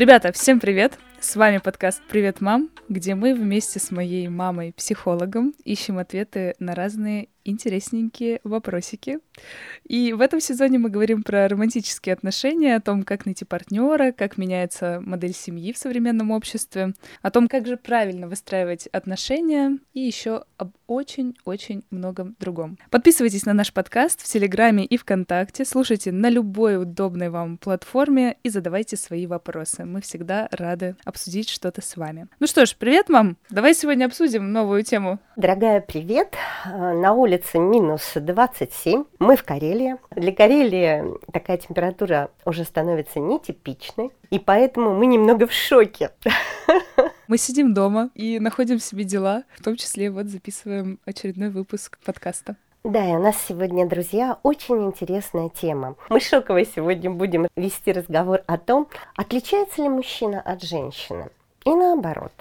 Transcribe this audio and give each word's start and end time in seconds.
Ребята, 0.00 0.32
всем 0.32 0.60
привет! 0.60 0.98
С 1.20 1.36
вами 1.36 1.58
подкаст 1.58 2.00
«Привет, 2.08 2.40
мам», 2.40 2.70
где 2.88 3.14
мы 3.14 3.34
вместе 3.34 3.78
с 3.78 3.90
моей 3.90 4.28
мамой-психологом 4.28 5.52
ищем 5.62 5.98
ответы 5.98 6.54
на 6.58 6.74
разные 6.74 7.28
интересненькие 7.44 8.40
вопросики. 8.44 9.18
И 9.84 10.12
в 10.12 10.20
этом 10.20 10.40
сезоне 10.40 10.78
мы 10.78 10.90
говорим 10.90 11.22
про 11.22 11.48
романтические 11.48 12.12
отношения, 12.12 12.76
о 12.76 12.80
том, 12.80 13.02
как 13.02 13.26
найти 13.26 13.44
партнера, 13.44 14.12
как 14.12 14.36
меняется 14.36 15.00
модель 15.00 15.32
семьи 15.32 15.72
в 15.72 15.78
современном 15.78 16.30
обществе, 16.30 16.94
о 17.22 17.30
том, 17.30 17.48
как 17.48 17.66
же 17.66 17.76
правильно 17.76 18.28
выстраивать 18.28 18.86
отношения 18.88 19.78
и 19.94 20.00
еще 20.00 20.44
об 20.58 20.72
очень-очень 20.86 21.84
многом 21.90 22.36
другом. 22.38 22.78
Подписывайтесь 22.90 23.46
на 23.46 23.52
наш 23.52 23.72
подкаст 23.72 24.20
в 24.20 24.24
Телеграме 24.24 24.84
и 24.84 24.96
ВКонтакте, 24.96 25.64
слушайте 25.64 26.12
на 26.12 26.28
любой 26.28 26.80
удобной 26.80 27.30
вам 27.30 27.58
платформе 27.58 28.36
и 28.42 28.50
задавайте 28.50 28.96
свои 28.96 29.26
вопросы. 29.26 29.84
Мы 29.84 30.00
всегда 30.00 30.48
рады 30.50 30.96
обсудить 31.04 31.48
что-то 31.48 31.80
с 31.80 31.96
вами. 31.96 32.28
Ну 32.40 32.46
что 32.46 32.66
ж, 32.66 32.76
привет, 32.76 33.08
мам! 33.08 33.36
Давай 33.48 33.74
сегодня 33.74 34.06
обсудим 34.06 34.52
новую 34.52 34.82
тему. 34.82 35.18
Дорогая, 35.36 35.80
привет! 35.80 36.34
На 36.66 37.12
улице 37.12 37.29
минус 37.54 38.12
27. 38.14 39.04
Мы 39.18 39.36
в 39.36 39.44
Карелии. 39.44 39.96
Для 40.10 40.32
Карелии 40.32 41.04
такая 41.32 41.58
температура 41.58 42.30
уже 42.44 42.64
становится 42.64 43.20
нетипичной, 43.20 44.10
и 44.30 44.38
поэтому 44.38 44.94
мы 44.94 45.06
немного 45.06 45.46
в 45.46 45.52
шоке. 45.52 46.10
Мы 47.28 47.38
сидим 47.38 47.74
дома 47.74 48.10
и 48.16 48.40
находим 48.40 48.80
себе 48.80 49.04
дела, 49.04 49.44
в 49.56 49.62
том 49.62 49.76
числе 49.76 50.10
вот 50.10 50.26
записываем 50.26 50.98
очередной 51.04 51.50
выпуск 51.50 51.98
подкаста. 52.04 52.56
Да, 52.82 53.08
и 53.08 53.12
у 53.12 53.20
нас 53.20 53.36
сегодня, 53.46 53.86
друзья, 53.86 54.38
очень 54.42 54.86
интересная 54.86 55.48
тема. 55.48 55.94
Мы 56.08 56.18
шоковой 56.18 56.66
сегодня 56.66 57.10
будем 57.10 57.46
вести 57.54 57.92
разговор 57.92 58.42
о 58.46 58.58
том, 58.58 58.88
отличается 59.14 59.82
ли 59.82 59.88
мужчина 59.88 60.40
от 60.40 60.62
женщины. 60.62 61.28
И 61.64 61.70
наоборот. 61.70 62.32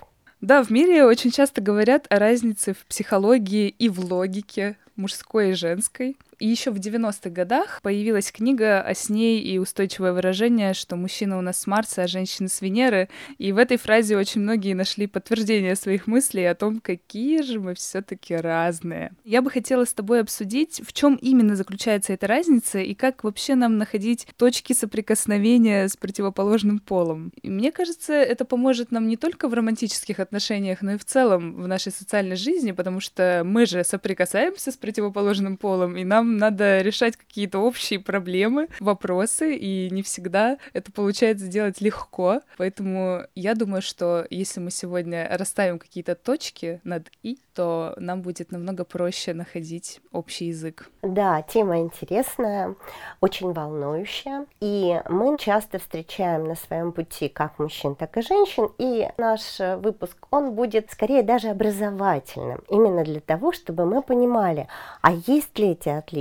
Да, 0.42 0.64
в 0.64 0.70
мире 0.70 1.06
очень 1.06 1.32
часто 1.32 1.62
говорят 1.62 2.06
о 2.10 2.18
разнице 2.18 2.74
в 2.74 2.86
психологии 2.86 3.68
и 3.68 3.90
в 3.90 4.00
логике 4.00 4.78
мужской 4.96 5.52
и 5.52 5.54
женской. 5.54 6.18
И 6.40 6.48
еще 6.48 6.72
в 6.72 6.78
90-х 6.78 7.30
годах 7.30 7.82
появилась 7.82 8.32
книга 8.32 8.82
о 8.82 8.94
сне 8.94 9.40
и 9.40 9.58
устойчивое 9.58 10.14
выражение, 10.14 10.74
что 10.74 10.96
мужчина 10.96 11.38
у 11.38 11.42
нас 11.42 11.60
с 11.60 11.68
Марса, 11.68 12.04
а 12.04 12.08
женщина 12.08 12.48
с 12.48 12.62
Венеры. 12.62 13.10
И 13.38 13.52
в 13.52 13.58
этой 13.58 13.78
фразе 13.78 14.16
очень 14.16 14.42
многие 14.42 14.74
нашли 14.74 15.06
подтверждение 15.06 15.76
своих 15.76 16.08
мыслей 16.08 16.46
о 16.46 16.56
том, 16.56 16.80
какие 16.80 17.42
же 17.42 17.60
мы 17.60 17.74
все-таки 17.74 18.36
разные. 18.36 19.12
Я 19.26 19.42
бы 19.42 19.52
хотела 19.52 19.84
с 19.84 19.94
тобой 19.94 20.22
обсудить, 20.22 20.82
в 20.86 20.94
чем 20.94 21.16
именно 21.16 21.58
заключается 21.58 22.14
эта 22.14 22.26
разница 22.26 22.80
и 22.80 22.94
как 22.94 23.26
вообще 23.26 23.56
нам 23.56 23.78
находить 23.78 24.26
точки 24.38 24.72
соприкосновения 24.72 25.90
с 25.90 25.98
противоположным 25.98 26.80
полом. 26.80 27.34
И 27.42 27.50
мне 27.50 27.74
кажется, 27.74 28.14
это 28.14 28.46
поможет 28.46 28.92
нам 28.92 29.10
не 29.10 29.18
только 29.18 29.50
в 29.50 29.54
романтических 29.54 30.22
отношениях, 30.22 30.82
но 30.82 30.94
и 30.94 30.98
в 30.98 31.04
целом 31.04 31.62
в 31.62 31.68
нашей 31.68 31.92
социальной 31.92 32.38
жизни, 32.38 32.72
потому 32.72 33.02
что 33.02 33.42
мы 33.44 33.66
же 33.66 33.84
соприкасаемся 33.84 34.72
с 34.72 34.78
противоположным 34.78 35.58
полом, 35.58 35.98
и 35.98 36.06
нам 36.06 36.29
надо 36.38 36.82
решать 36.82 37.16
какие-то 37.18 37.60
общие 37.60 38.00
проблемы, 38.00 38.68
вопросы, 38.80 39.56
и 39.56 39.90
не 39.92 40.04
всегда 40.04 40.58
это 40.74 40.92
получается 40.92 41.46
сделать 41.46 41.82
легко. 41.82 42.42
Поэтому 42.58 43.24
я 43.36 43.56
думаю, 43.56 43.82
что 43.82 44.26
если 44.30 44.60
мы 44.60 44.72
сегодня 44.72 45.28
расставим 45.32 45.80
какие-то 45.80 46.16
точки 46.16 46.82
над 46.84 47.10
«и», 47.24 47.40
то 47.56 47.94
нам 47.98 48.22
будет 48.22 48.52
намного 48.52 48.86
проще 48.86 49.34
находить 49.34 50.00
общий 50.14 50.46
язык. 50.46 50.90
Да, 51.02 51.42
тема 51.42 51.80
интересная, 51.80 52.76
очень 53.20 53.52
волнующая, 53.52 54.46
и 54.62 55.02
мы 55.10 55.38
часто 55.38 55.80
встречаем 55.80 56.46
на 56.46 56.56
своем 56.56 56.94
пути 56.94 57.28
как 57.28 57.60
мужчин, 57.60 57.96
так 57.96 58.16
и 58.18 58.22
женщин, 58.22 58.70
и 58.78 59.10
наш 59.18 59.60
выпуск, 59.60 60.16
он 60.32 60.54
будет 60.54 60.90
скорее 60.92 61.22
даже 61.22 61.50
образовательным, 61.50 62.64
именно 62.70 63.04
для 63.04 63.20
того, 63.20 63.52
чтобы 63.52 63.86
мы 63.86 64.02
понимали, 64.02 64.68
а 65.02 65.12
есть 65.12 65.58
ли 65.60 65.72
эти 65.72 65.90
отличия 65.90 66.19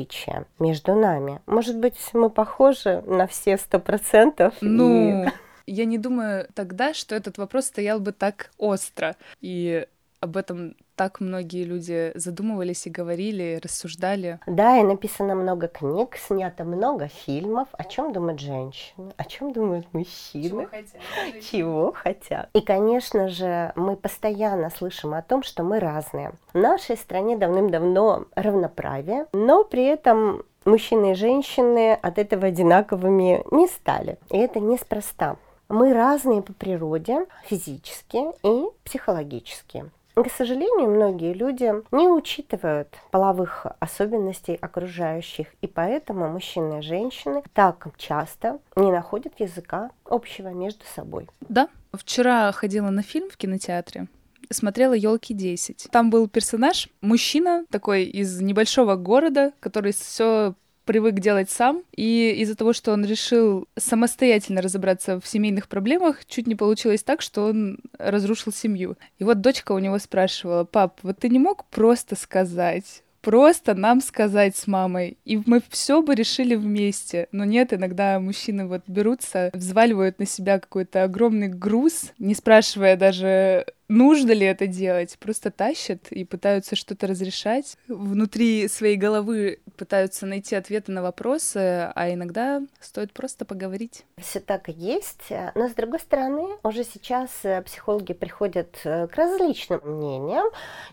между 0.59 0.95
нами? 0.95 1.41
Может 1.47 1.79
быть, 1.79 1.99
мы 2.13 2.31
похожи 2.31 3.03
на 3.07 3.27
все 3.27 3.57
сто 3.57 3.79
процентов? 3.79 4.55
Ну, 4.61 5.25
и... 5.25 5.29
я 5.67 5.85
не 5.85 5.99
думаю 5.99 6.49
тогда, 6.55 6.95
что 6.95 7.15
этот 7.15 7.39
вопрос 7.39 7.67
стоял 7.67 8.01
бы 8.01 8.13
так 8.13 8.51
остро, 8.59 9.17
и 9.41 9.87
об 10.21 10.37
этом 10.37 10.75
так 10.97 11.21
многие 11.21 11.63
люди 11.63 12.11
задумывались 12.17 12.87
и 12.87 12.91
говорили, 12.91 13.61
рассуждали. 13.63 14.41
Да, 14.47 14.79
и 14.79 14.83
написано 14.83 15.37
много 15.37 15.69
книг, 15.69 16.17
снято 16.17 16.65
много 16.65 17.07
фильмов. 17.09 17.69
О 17.73 17.85
чем 17.85 18.13
думают 18.13 18.41
женщины? 18.41 19.13
О 19.17 19.25
чем 19.25 19.53
думают 19.53 19.87
мужчины? 19.95 20.49
Чего 20.49 20.67
хотят? 20.67 21.43
Чего 21.51 21.93
хотят? 21.93 22.51
И, 22.53 22.61
конечно 22.61 23.29
же, 23.29 23.73
мы 23.77 23.97
постоянно 23.97 24.71
слышим 24.71 25.15
о 25.15 25.23
том, 25.23 25.45
что 25.45 25.63
мы 25.63 25.79
разные. 25.79 26.33
В 26.53 26.59
нашей 26.59 26.97
стране 26.97 27.37
давным-давно 27.37 28.25
равноправие, 28.35 29.27
но 29.33 29.63
при 29.63 29.85
этом 29.85 30.43
мужчины 30.65 31.13
и 31.13 31.15
женщины 31.15 31.95
от 31.95 32.19
этого 32.19 32.49
одинаковыми 32.49 33.45
не 33.53 33.69
стали. 33.69 34.19
И 34.31 34.37
это 34.37 34.59
неспроста. 34.59 35.37
Мы 35.69 35.93
разные 35.93 36.43
по 36.43 36.55
природе, 36.55 37.27
физически 37.45 38.25
и 38.43 38.65
психологически. 38.85 39.91
К 40.25 40.31
сожалению, 40.33 40.91
многие 40.91 41.33
люди 41.33 41.73
не 41.93 42.09
учитывают 42.09 42.89
половых 43.13 43.67
особенностей 43.79 44.57
окружающих, 44.57 45.47
и 45.61 45.69
поэтому 45.69 46.29
мужчины 46.29 46.81
и 46.81 46.83
женщины 46.83 47.43
так 47.55 47.87
часто 47.97 48.59
не 48.75 48.91
находят 48.91 49.39
языка 49.39 49.91
общего 50.05 50.49
между 50.49 50.85
собой. 50.95 51.29
Да, 51.41 51.69
вчера 51.93 52.51
ходила 52.51 52.91
на 52.91 53.03
фильм 53.03 53.31
в 53.31 53.37
кинотеатре, 53.37 54.09
смотрела 54.51 54.95
елки 54.95 55.35
10. 55.35 55.89
Там 55.93 56.11
был 56.11 56.29
персонаж, 56.29 56.89
мужчина 57.01 57.65
такой 57.71 58.05
из 58.05 58.41
небольшого 58.41 58.97
города, 58.97 59.53
который 59.61 59.93
все 59.93 60.55
привык 60.89 61.17
делать 61.21 61.51
сам, 61.51 61.83
и 61.95 62.35
из-за 62.39 62.57
того, 62.57 62.73
что 62.73 62.93
он 62.93 63.05
решил 63.05 63.69
самостоятельно 63.77 64.63
разобраться 64.63 65.21
в 65.21 65.29
семейных 65.29 65.69
проблемах, 65.69 66.25
чуть 66.25 66.47
не 66.47 66.55
получилось 66.55 67.03
так, 67.03 67.21
что 67.21 67.45
он 67.45 67.79
разрушил 67.99 68.55
семью. 68.55 68.97
И 69.19 69.25
вот 69.25 69.43
дочка 69.43 69.73
у 69.73 69.79
него 69.79 69.99
спрашивала, 69.99 70.65
пап, 70.65 70.99
вот 71.03 71.19
ты 71.19 71.29
не 71.29 71.39
мог 71.39 71.67
просто 71.67 72.17
сказать, 72.17 73.03
просто 73.21 73.75
нам 73.75 74.01
сказать 74.01 74.57
с 74.57 74.67
мамой, 74.67 75.19
и 75.27 75.43
мы 75.45 75.61
все 75.69 76.01
бы 76.01 76.15
решили 76.15 76.55
вместе. 76.55 77.29
Но 77.33 77.45
нет, 77.45 77.75
иногда 77.75 78.19
мужчины 78.19 78.67
вот 78.67 78.81
берутся, 78.87 79.51
взваливают 79.53 80.19
на 80.19 80.25
себя 80.25 80.59
какой-то 80.59 81.05
огромный 81.05 81.49
груз, 81.49 82.13
не 82.19 82.35
спрашивая 82.35 82.97
даже 82.97 83.67
нужно 83.89 84.33
ли 84.33 84.47
это 84.47 84.67
делать, 84.67 85.19
просто 85.19 85.51
тащат 85.51 86.11
и 86.11 86.25
пытаются 86.25 86.77
что-то 86.77 87.07
разрешать. 87.07 87.77
Внутри 87.89 88.69
своей 88.69 88.97
головы 88.97 89.61
пытаются 89.77 90.27
найти 90.27 90.55
ответы 90.55 90.93
на 90.93 91.03
вопросы, 91.03 91.91
а 91.95 92.13
иногда 92.13 92.63
стоит 92.81 93.13
просто 93.13 93.45
поговорить. 93.45 94.05
Все 94.19 94.41
так 94.41 94.69
и 94.69 94.73
есть. 94.73 95.31
Но 95.55 95.69
с 95.69 95.73
другой 95.73 96.01
стороны, 96.01 96.49
уже 96.63 96.85
сейчас 96.85 97.31
э, 97.43 97.63
психологи 97.63 98.13
приходят 98.13 98.77
э, 98.85 99.07
к 99.07 99.17
различным 99.17 99.81
мнениям 99.85 100.47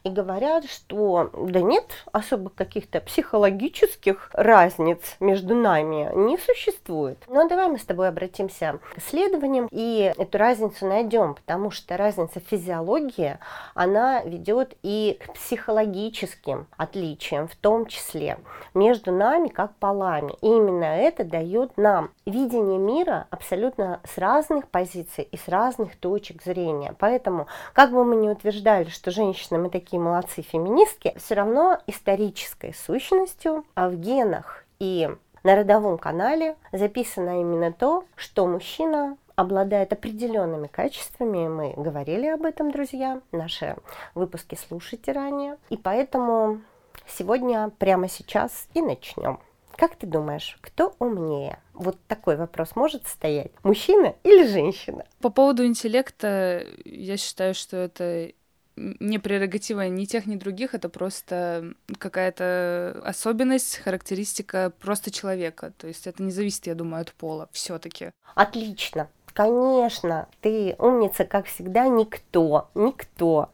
и 0.03 0.09
говорят, 0.09 0.69
что 0.69 1.31
да 1.33 1.61
нет 1.61 1.85
особых 2.11 2.55
каких-то 2.55 3.01
психологических 3.01 4.29
разниц 4.33 4.99
между 5.19 5.55
нами 5.55 6.09
не 6.15 6.37
существует. 6.37 7.17
Но 7.27 7.47
давай 7.47 7.67
мы 7.67 7.77
с 7.77 7.83
тобой 7.83 8.07
обратимся 8.07 8.79
к 8.93 8.97
исследованиям 8.99 9.67
и 9.71 10.13
эту 10.17 10.37
разницу 10.37 10.85
найдем, 10.85 11.35
потому 11.35 11.71
что 11.71 11.97
разница 11.97 12.39
физиологии 12.39 12.84
психология, 12.85 13.39
она 13.73 14.21
ведет 14.23 14.75
и 14.83 15.19
к 15.19 15.33
психологическим 15.33 16.67
отличиям, 16.77 17.47
в 17.47 17.55
том 17.55 17.87
числе 17.87 18.37
между 18.73 19.11
нами 19.11 19.47
как 19.47 19.75
полами. 19.75 20.33
И 20.41 20.47
именно 20.47 20.85
это 20.85 21.23
дает 21.23 21.77
нам 21.77 22.11
видение 22.25 22.77
мира 22.77 23.27
абсолютно 23.31 23.99
с 24.03 24.17
разных 24.17 24.67
позиций 24.69 25.27
и 25.31 25.37
с 25.37 25.47
разных 25.47 25.95
точек 25.95 26.43
зрения. 26.43 26.95
Поэтому, 26.99 27.47
как 27.73 27.91
бы 27.91 28.05
мы 28.05 28.15
ни 28.15 28.29
утверждали, 28.29 28.89
что 28.89 29.11
женщины 29.11 29.57
мы 29.57 29.69
такие 29.69 29.99
молодцы 29.99 30.41
феминистки, 30.41 31.13
все 31.17 31.35
равно 31.35 31.79
исторической 31.87 32.73
сущностью 32.73 33.65
а 33.73 33.89
в 33.89 33.95
генах 33.95 34.63
и 34.79 35.09
на 35.43 35.55
родовом 35.55 35.97
канале 35.97 36.55
записано 36.71 37.41
именно 37.41 37.71
то, 37.71 38.05
что 38.15 38.47
мужчина 38.47 39.17
обладает 39.35 39.93
определенными 39.93 40.67
качествами. 40.67 41.47
Мы 41.47 41.73
говорили 41.75 42.27
об 42.27 42.43
этом, 42.43 42.71
друзья. 42.71 43.21
Наши 43.31 43.75
выпуски 44.13 44.55
слушайте 44.55 45.11
ранее. 45.11 45.57
И 45.69 45.77
поэтому 45.77 46.61
сегодня, 47.07 47.71
прямо 47.77 48.07
сейчас 48.07 48.67
и 48.73 48.81
начнем. 48.81 49.39
Как 49.75 49.97
ты 49.97 50.07
думаешь, 50.07 50.57
кто 50.61 50.95
умнее? 50.99 51.59
Вот 51.73 51.97
такой 52.07 52.37
вопрос 52.37 52.75
может 52.75 53.07
стоять. 53.07 53.51
Мужчина 53.63 54.15
или 54.23 54.47
женщина? 54.47 55.05
По 55.19 55.29
поводу 55.29 55.65
интеллекта, 55.65 56.65
я 56.85 57.17
считаю, 57.17 57.53
что 57.53 57.75
это 57.77 58.31
не 58.77 59.19
прерогатива 59.19 59.87
ни 59.87 60.05
тех, 60.05 60.25
ни 60.25 60.35
других, 60.35 60.73
это 60.73 60.89
просто 60.89 61.73
какая-то 61.97 63.01
особенность, 63.03 63.77
характеристика 63.77 64.71
просто 64.79 65.11
человека. 65.11 65.73
То 65.77 65.87
есть 65.87 66.07
это 66.07 66.23
не 66.23 66.31
зависит, 66.31 66.67
я 66.67 66.75
думаю, 66.75 67.01
от 67.01 67.13
пола 67.13 67.49
все-таки. 67.51 68.11
Отлично. 68.33 69.09
Конечно, 69.35 70.27
ты 70.41 70.75
умница, 70.79 71.25
как 71.25 71.45
всегда, 71.45 71.87
никто, 71.87 72.69
никто. 72.73 73.49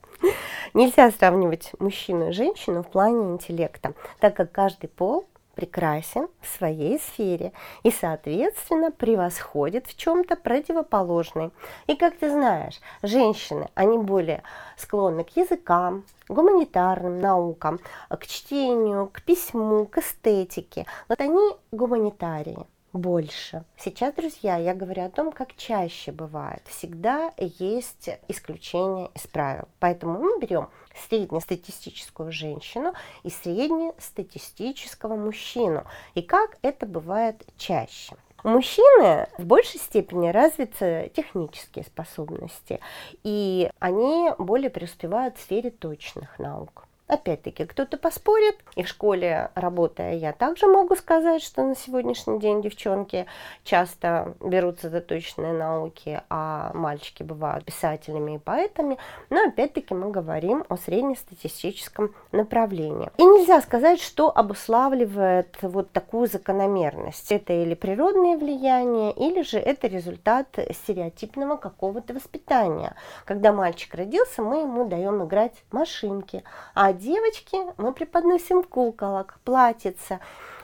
Нельзя 0.73 1.11
сравнивать 1.11 1.71
мужчину 1.79 2.29
и 2.29 2.31
женщину 2.31 2.83
в 2.83 2.87
плане 2.87 3.33
интеллекта, 3.33 3.93
так 4.19 4.35
как 4.35 4.51
каждый 4.51 4.87
пол 4.87 5.25
прекрасен 5.55 6.29
в 6.39 6.47
своей 6.47 6.99
сфере 6.99 7.51
и, 7.83 7.91
соответственно, 7.91 8.91
превосходит 8.91 9.87
в 9.87 9.97
чем-то 9.97 10.35
противоположный. 10.37 11.51
И, 11.87 11.95
как 11.95 12.15
ты 12.17 12.29
знаешь, 12.29 12.79
женщины, 13.01 13.67
они 13.73 13.97
более 13.97 14.43
склонны 14.77 15.23
к 15.23 15.35
языкам, 15.35 16.05
гуманитарным 16.29 17.19
наукам, 17.19 17.79
к 18.07 18.25
чтению, 18.27 19.09
к 19.11 19.23
письму, 19.23 19.87
к 19.87 19.97
эстетике. 19.97 20.85
Вот 21.09 21.19
они 21.19 21.41
гуманитарии 21.71 22.67
больше. 22.93 23.63
Сейчас, 23.77 24.13
друзья, 24.13 24.57
я 24.57 24.73
говорю 24.73 25.03
о 25.03 25.09
том, 25.09 25.31
как 25.31 25.55
чаще 25.55 26.11
бывает. 26.11 26.61
Всегда 26.65 27.33
есть 27.37 28.09
исключения 28.27 29.09
из 29.15 29.27
правил. 29.27 29.67
Поэтому 29.79 30.19
мы 30.19 30.39
берем 30.39 30.69
среднестатистическую 31.07 32.31
женщину 32.31 32.93
и 33.23 33.29
среднестатистического 33.29 35.15
мужчину. 35.15 35.85
И 36.15 36.21
как 36.21 36.57
это 36.61 36.85
бывает 36.85 37.45
чаще. 37.57 38.15
У 38.43 38.49
мужчины 38.49 39.27
в 39.37 39.45
большей 39.45 39.79
степени 39.79 40.29
развиты 40.29 41.11
технические 41.15 41.85
способности, 41.85 42.79
и 43.23 43.69
они 43.77 44.31
более 44.39 44.71
преуспевают 44.71 45.37
в 45.37 45.41
сфере 45.41 45.69
точных 45.69 46.39
наук. 46.39 46.87
Опять-таки, 47.11 47.65
кто-то 47.65 47.97
поспорит, 47.97 48.55
и 48.77 48.83
в 48.83 48.87
школе 48.87 49.51
работая, 49.53 50.13
я 50.13 50.31
также 50.31 50.67
могу 50.67 50.95
сказать, 50.95 51.43
что 51.43 51.61
на 51.61 51.75
сегодняшний 51.75 52.39
день 52.39 52.61
девчонки 52.61 53.25
часто 53.65 54.33
берутся 54.39 54.89
за 54.89 55.01
точные 55.01 55.51
науки, 55.51 56.21
а 56.29 56.71
мальчики 56.73 57.21
бывают 57.21 57.65
писателями 57.65 58.35
и 58.35 58.39
поэтами, 58.39 58.97
но 59.29 59.43
опять-таки 59.43 59.93
мы 59.93 60.09
говорим 60.09 60.63
о 60.69 60.77
среднестатистическом 60.77 62.15
направлении. 62.31 63.11
И 63.17 63.25
нельзя 63.25 63.59
сказать, 63.59 63.99
что 63.99 64.31
обуславливает 64.33 65.57
вот 65.63 65.91
такую 65.91 66.29
закономерность. 66.29 67.29
Это 67.33 67.51
или 67.51 67.73
природное 67.73 68.37
влияние, 68.37 69.11
или 69.11 69.41
же 69.41 69.57
это 69.57 69.87
результат 69.87 70.57
стереотипного 70.71 71.57
какого-то 71.57 72.13
воспитания. 72.13 72.95
Когда 73.25 73.51
мальчик 73.51 73.95
родился, 73.95 74.41
мы 74.41 74.61
ему 74.61 74.87
даем 74.87 75.25
играть 75.25 75.61
машинки, 75.71 76.45
а 76.73 76.93
девочки 77.01 77.57
мы 77.77 77.93
преподносим 77.93 78.63
куколок, 78.63 79.39
платьица. 79.43 80.19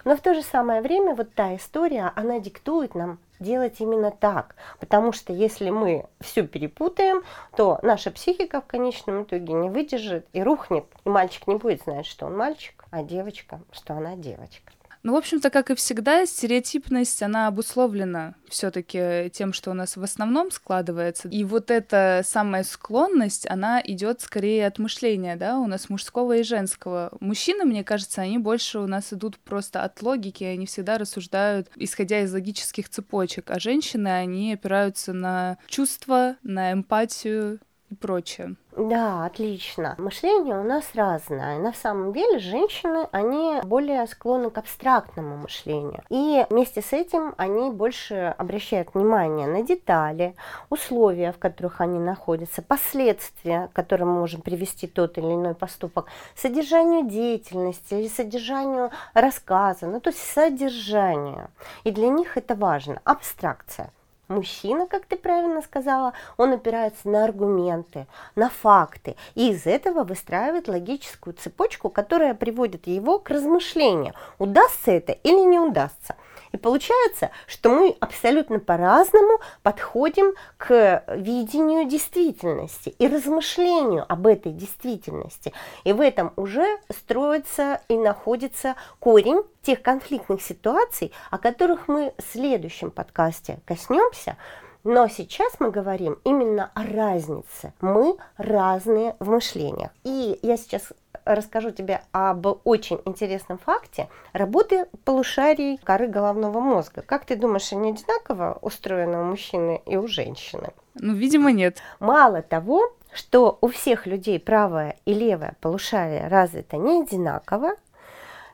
Но 0.05 0.15
в 0.15 0.21
то 0.21 0.33
же 0.33 0.41
самое 0.41 0.81
время 0.81 1.15
вот 1.15 1.33
та 1.33 1.55
история, 1.55 2.13
она 2.15 2.39
диктует 2.39 2.95
нам 2.95 3.19
делать 3.39 3.81
именно 3.81 4.11
так. 4.11 4.55
Потому 4.79 5.11
что 5.11 5.33
если 5.33 5.69
мы 5.69 6.05
все 6.21 6.43
перепутаем, 6.47 7.23
то 7.55 7.79
наша 7.81 8.11
психика 8.11 8.61
в 8.61 8.67
конечном 8.67 9.23
итоге 9.23 9.53
не 9.53 9.69
выдержит 9.69 10.27
и 10.31 10.41
рухнет. 10.41 10.85
И 11.03 11.09
мальчик 11.09 11.47
не 11.47 11.55
будет 11.55 11.81
знать, 11.83 12.05
что 12.05 12.27
он 12.27 12.37
мальчик, 12.37 12.85
а 12.91 13.03
девочка, 13.03 13.59
что 13.71 13.95
она 13.95 14.15
девочка. 14.15 14.71
Ну, 15.03 15.13
в 15.13 15.15
общем-то, 15.15 15.49
как 15.49 15.69
и 15.69 15.75
всегда, 15.75 16.25
стереотипность, 16.25 17.21
она 17.23 17.47
обусловлена 17.47 18.35
все 18.49 18.71
таки 18.71 19.29
тем, 19.33 19.53
что 19.53 19.71
у 19.71 19.73
нас 19.73 19.97
в 19.97 20.03
основном 20.03 20.51
складывается. 20.51 21.27
И 21.29 21.43
вот 21.43 21.71
эта 21.71 22.21
самая 22.25 22.63
склонность, 22.63 23.49
она 23.49 23.81
идет 23.83 24.21
скорее 24.21 24.67
от 24.67 24.79
мышления, 24.79 25.35
да, 25.35 25.59
у 25.59 25.67
нас 25.67 25.89
мужского 25.89 26.37
и 26.37 26.43
женского. 26.43 27.11
Мужчины, 27.19 27.65
мне 27.65 27.83
кажется, 27.83 28.21
они 28.21 28.37
больше 28.37 28.79
у 28.79 28.87
нас 28.87 29.13
идут 29.13 29.37
просто 29.37 29.83
от 29.83 30.01
логики, 30.01 30.43
они 30.43 30.65
всегда 30.65 30.97
рассуждают, 30.97 31.69
исходя 31.75 32.21
из 32.21 32.33
логических 32.33 32.89
цепочек, 32.89 33.51
а 33.51 33.59
женщины, 33.59 34.07
они 34.07 34.53
опираются 34.53 35.13
на 35.13 35.57
чувства, 35.67 36.37
на 36.43 36.73
эмпатию 36.73 37.59
и 37.89 37.95
прочее. 37.95 38.55
Да, 38.75 39.25
отлично. 39.25 39.95
Мышление 39.97 40.59
у 40.59 40.63
нас 40.63 40.91
разное. 40.93 41.57
На 41.57 41.73
самом 41.73 42.13
деле 42.13 42.37
женщины, 42.37 43.07
они 43.11 43.59
более 43.63 44.05
склонны 44.07 44.51
к 44.51 44.57
абстрактному 44.57 45.37
мышлению. 45.37 46.03
И 46.09 46.45
вместе 46.49 46.81
с 46.81 46.93
этим 46.93 47.33
они 47.37 47.71
больше 47.71 48.35
обращают 48.37 48.93
внимание 48.93 49.47
на 49.47 49.63
детали, 49.63 50.35
условия, 50.69 51.31
в 51.31 51.39
которых 51.39 51.81
они 51.81 51.97
находятся, 51.97 52.61
последствия, 52.61 53.69
к 53.69 53.73
которым 53.73 54.09
можем 54.09 54.41
привести 54.41 54.85
тот 54.85 55.17
или 55.17 55.33
иной 55.33 55.55
поступок, 55.55 56.05
содержанию 56.35 57.07
деятельности 57.07 57.95
или 57.95 58.07
содержанию 58.07 58.91
рассказа, 59.13 59.87
ну 59.87 59.99
то 59.99 60.11
есть 60.11 60.21
содержанию. 60.21 61.49
И 61.83 61.91
для 61.91 62.09
них 62.09 62.37
это 62.37 62.53
важно. 62.53 63.01
Абстракция. 63.05 63.91
Мужчина, 64.27 64.87
как 64.87 65.05
ты 65.05 65.15
правильно 65.15 65.61
сказала, 65.61 66.11
он 66.35 66.51
опирается 66.51 67.07
на 67.07 67.23
аргументы, 67.23 68.07
на 68.35 68.49
факты, 68.49 69.15
и 69.35 69.51
из 69.51 69.65
этого 69.65 70.03
выстраивает 70.03 70.67
логическую 70.67 71.33
цепочку, 71.33 71.89
которая 71.89 72.33
приводит 72.33 72.87
его 72.87 73.19
к 73.19 73.29
размышлению, 73.29 74.13
удастся 74.37 74.91
это 74.91 75.13
или 75.13 75.45
не 75.45 75.59
удастся. 75.59 76.15
И 76.51 76.57
получается, 76.57 77.31
что 77.45 77.69
мы 77.69 77.95
абсолютно 77.99 78.59
по-разному 78.59 79.39
подходим 79.63 80.33
к 80.57 81.03
видению 81.15 81.85
действительности 81.85 82.89
и 82.89 83.07
размышлению 83.07 84.05
об 84.07 84.27
этой 84.27 84.51
действительности. 84.51 85.53
И 85.83 85.93
в 85.93 86.01
этом 86.01 86.33
уже 86.35 86.65
строится 86.89 87.81
и 87.87 87.97
находится 87.97 88.75
корень 88.99 89.43
тех 89.61 89.81
конфликтных 89.81 90.41
ситуаций, 90.41 91.11
о 91.31 91.37
которых 91.37 91.87
мы 91.87 92.13
в 92.17 92.31
следующем 92.31 92.91
подкасте 92.91 93.59
коснемся. 93.65 94.37
Но 94.83 95.09
сейчас 95.09 95.59
мы 95.59 95.69
говорим 95.69 96.17
именно 96.23 96.71
о 96.73 96.83
разнице. 96.83 97.73
Мы 97.81 98.15
разные 98.37 99.17
в 99.19 99.29
мышлениях. 99.29 99.91
И 100.05 100.39
я 100.41 100.55
сейчас 100.55 100.93
расскажу 101.35 101.71
тебе 101.71 102.01
об 102.11 102.47
очень 102.63 103.01
интересном 103.05 103.57
факте 103.57 104.07
работы 104.33 104.87
полушарий 105.05 105.77
коры 105.83 106.07
головного 106.07 106.59
мозга. 106.59 107.01
Как 107.01 107.25
ты 107.25 107.35
думаешь, 107.35 107.71
они 107.71 107.91
одинаково 107.91 108.57
устроены 108.61 109.19
у 109.19 109.23
мужчины 109.23 109.81
и 109.85 109.97
у 109.97 110.07
женщины? 110.07 110.69
Ну, 110.95 111.13
видимо, 111.13 111.51
нет. 111.51 111.81
Мало 111.99 112.41
того, 112.41 112.91
что 113.13 113.57
у 113.61 113.67
всех 113.67 114.05
людей 114.05 114.39
правое 114.39 114.97
и 115.05 115.13
левое 115.13 115.55
полушарие 115.61 116.27
развито 116.27 116.77
не 116.77 117.01
одинаково, 117.01 117.71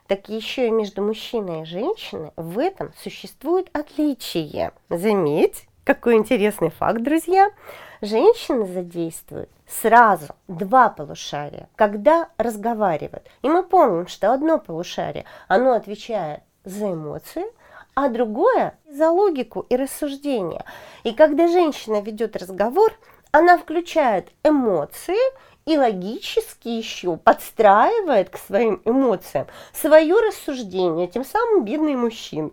так 0.06 0.28
еще 0.28 0.68
и 0.68 0.70
между 0.70 1.02
мужчиной 1.02 1.62
и 1.62 1.64
женщиной 1.64 2.32
в 2.36 2.58
этом 2.58 2.92
существует 3.02 3.70
отличие. 3.72 4.72
Заметь, 4.90 5.66
какой 5.84 6.16
интересный 6.16 6.70
факт, 6.70 7.02
друзья. 7.02 7.50
Женщины 8.04 8.66
задействуют 8.66 9.48
сразу 9.66 10.26
два 10.46 10.90
полушария, 10.90 11.70
когда 11.74 12.28
разговаривают. 12.36 13.26
И 13.40 13.48
мы 13.48 13.62
помним, 13.62 14.08
что 14.08 14.34
одно 14.34 14.58
полушарие, 14.58 15.24
оно 15.48 15.72
отвечает 15.72 16.42
за 16.64 16.92
эмоции, 16.92 17.44
а 17.94 18.10
другое 18.10 18.78
за 18.86 19.08
логику 19.08 19.60
и 19.70 19.76
рассуждение. 19.76 20.66
И 21.02 21.14
когда 21.14 21.48
женщина 21.48 22.02
ведет 22.02 22.36
разговор, 22.36 22.92
она 23.32 23.56
включает 23.56 24.28
эмоции 24.42 25.16
и 25.64 25.78
логически 25.78 26.68
еще 26.68 27.16
подстраивает 27.16 28.28
к 28.28 28.36
своим 28.36 28.82
эмоциям 28.84 29.46
свое 29.72 30.14
рассуждение, 30.20 31.08
тем 31.08 31.24
самым 31.24 31.64
бедный 31.64 31.96
мужчин. 31.96 32.52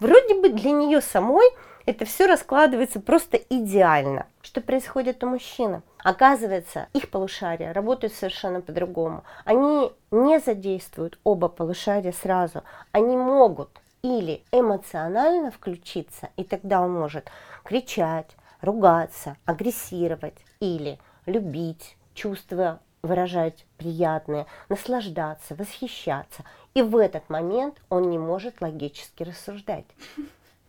Вроде 0.00 0.34
бы 0.34 0.48
для 0.48 0.72
нее 0.72 1.00
самой 1.00 1.46
это 1.90 2.04
все 2.04 2.26
раскладывается 2.26 3.00
просто 3.00 3.36
идеально. 3.36 4.26
Что 4.42 4.60
происходит 4.60 5.24
у 5.24 5.26
мужчины? 5.26 5.82
Оказывается, 5.98 6.86
их 6.92 7.10
полушария 7.10 7.72
работают 7.72 8.12
совершенно 8.14 8.60
по-другому. 8.60 9.24
Они 9.44 9.90
не 10.12 10.38
задействуют 10.38 11.18
оба 11.24 11.48
полушария 11.48 12.12
сразу. 12.12 12.62
Они 12.92 13.16
могут 13.16 13.70
или 14.02 14.44
эмоционально 14.52 15.50
включиться, 15.50 16.30
и 16.36 16.44
тогда 16.44 16.80
он 16.80 16.92
может 16.92 17.28
кричать, 17.64 18.30
ругаться, 18.62 19.36
агрессировать 19.44 20.38
или 20.60 20.98
любить, 21.26 21.96
чувства 22.14 22.78
выражать 23.02 23.66
приятные, 23.78 24.46
наслаждаться, 24.68 25.56
восхищаться. 25.56 26.44
И 26.74 26.82
в 26.82 26.96
этот 26.96 27.28
момент 27.28 27.80
он 27.88 28.10
не 28.10 28.18
может 28.18 28.60
логически 28.60 29.24
рассуждать. 29.24 29.86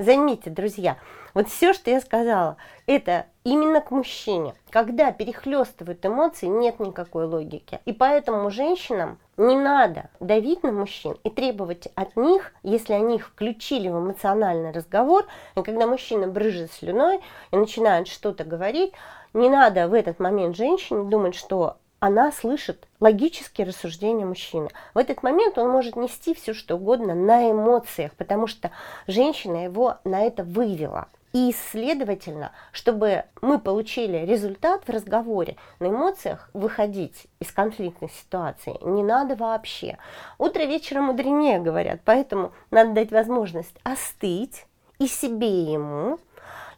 Заметьте, 0.02 0.50
друзья, 0.50 0.98
вот 1.36 1.48
все, 1.48 1.74
что 1.74 1.92
я 1.92 2.02
сказала, 2.02 2.58
это 2.88 3.28
именно 3.44 3.82
к 3.82 3.92
мужчине. 3.92 4.56
Когда 4.72 5.12
перехлестывают 5.12 6.04
эмоции, 6.04 6.48
нет 6.48 6.80
никакой 6.80 7.26
логики. 7.26 7.80
И 7.86 7.94
поэтому 7.94 8.50
женщинам 8.50 9.20
не 9.38 9.56
надо 9.56 10.10
давить 10.20 10.64
на 10.64 10.72
мужчин 10.72 11.18
и 11.24 11.30
требовать 11.30 11.88
от 11.94 12.16
них, 12.16 12.52
если 12.64 12.94
они 12.94 13.18
их 13.18 13.28
включили 13.28 13.90
в 13.90 14.00
эмоциональный 14.00 14.72
разговор, 14.72 15.28
и 15.56 15.62
когда 15.62 15.86
мужчина 15.86 16.26
брыжет 16.26 16.72
слюной 16.72 17.20
и 17.52 17.56
начинает 17.56 18.08
что-то 18.08 18.44
говорить, 18.44 18.94
не 19.36 19.50
надо 19.50 19.88
в 19.88 19.94
этот 19.94 20.20
момент 20.20 20.56
женщине 20.56 21.12
думать, 21.12 21.36
что 21.36 21.78
она 22.02 22.32
слышит 22.32 22.88
логические 23.00 23.68
рассуждения 23.68 24.26
мужчины. 24.26 24.70
В 24.96 24.98
этот 24.98 25.22
момент 25.22 25.60
он 25.60 25.70
может 25.70 25.96
нести 25.96 26.34
все, 26.34 26.54
что 26.54 26.76
угодно 26.76 27.14
на 27.14 27.52
эмоциях, 27.52 28.12
потому 28.14 28.48
что 28.48 28.72
женщина 29.06 29.64
его 29.64 29.98
на 30.04 30.22
это 30.24 30.44
вывела. 30.44 31.08
И, 31.32 31.54
следовательно, 31.72 32.54
чтобы 32.72 33.24
мы 33.42 33.60
получили 33.60 34.26
результат 34.26 34.84
в 34.86 34.90
разговоре, 34.90 35.58
на 35.80 35.90
эмоциях 35.90 36.50
выходить 36.54 37.28
из 37.40 37.52
конфликтной 37.52 38.10
ситуации 38.10 38.76
не 38.82 39.04
надо 39.04 39.36
вообще. 39.36 40.00
Утро 40.40 40.64
вечера 40.64 41.02
мудренее, 41.02 41.60
говорят, 41.60 42.02
поэтому 42.04 42.52
надо 42.72 42.94
дать 42.94 43.12
возможность 43.12 43.76
остыть 43.84 44.66
и 44.98 45.06
себе, 45.06 45.48
и 45.48 45.72
ему, 45.72 46.18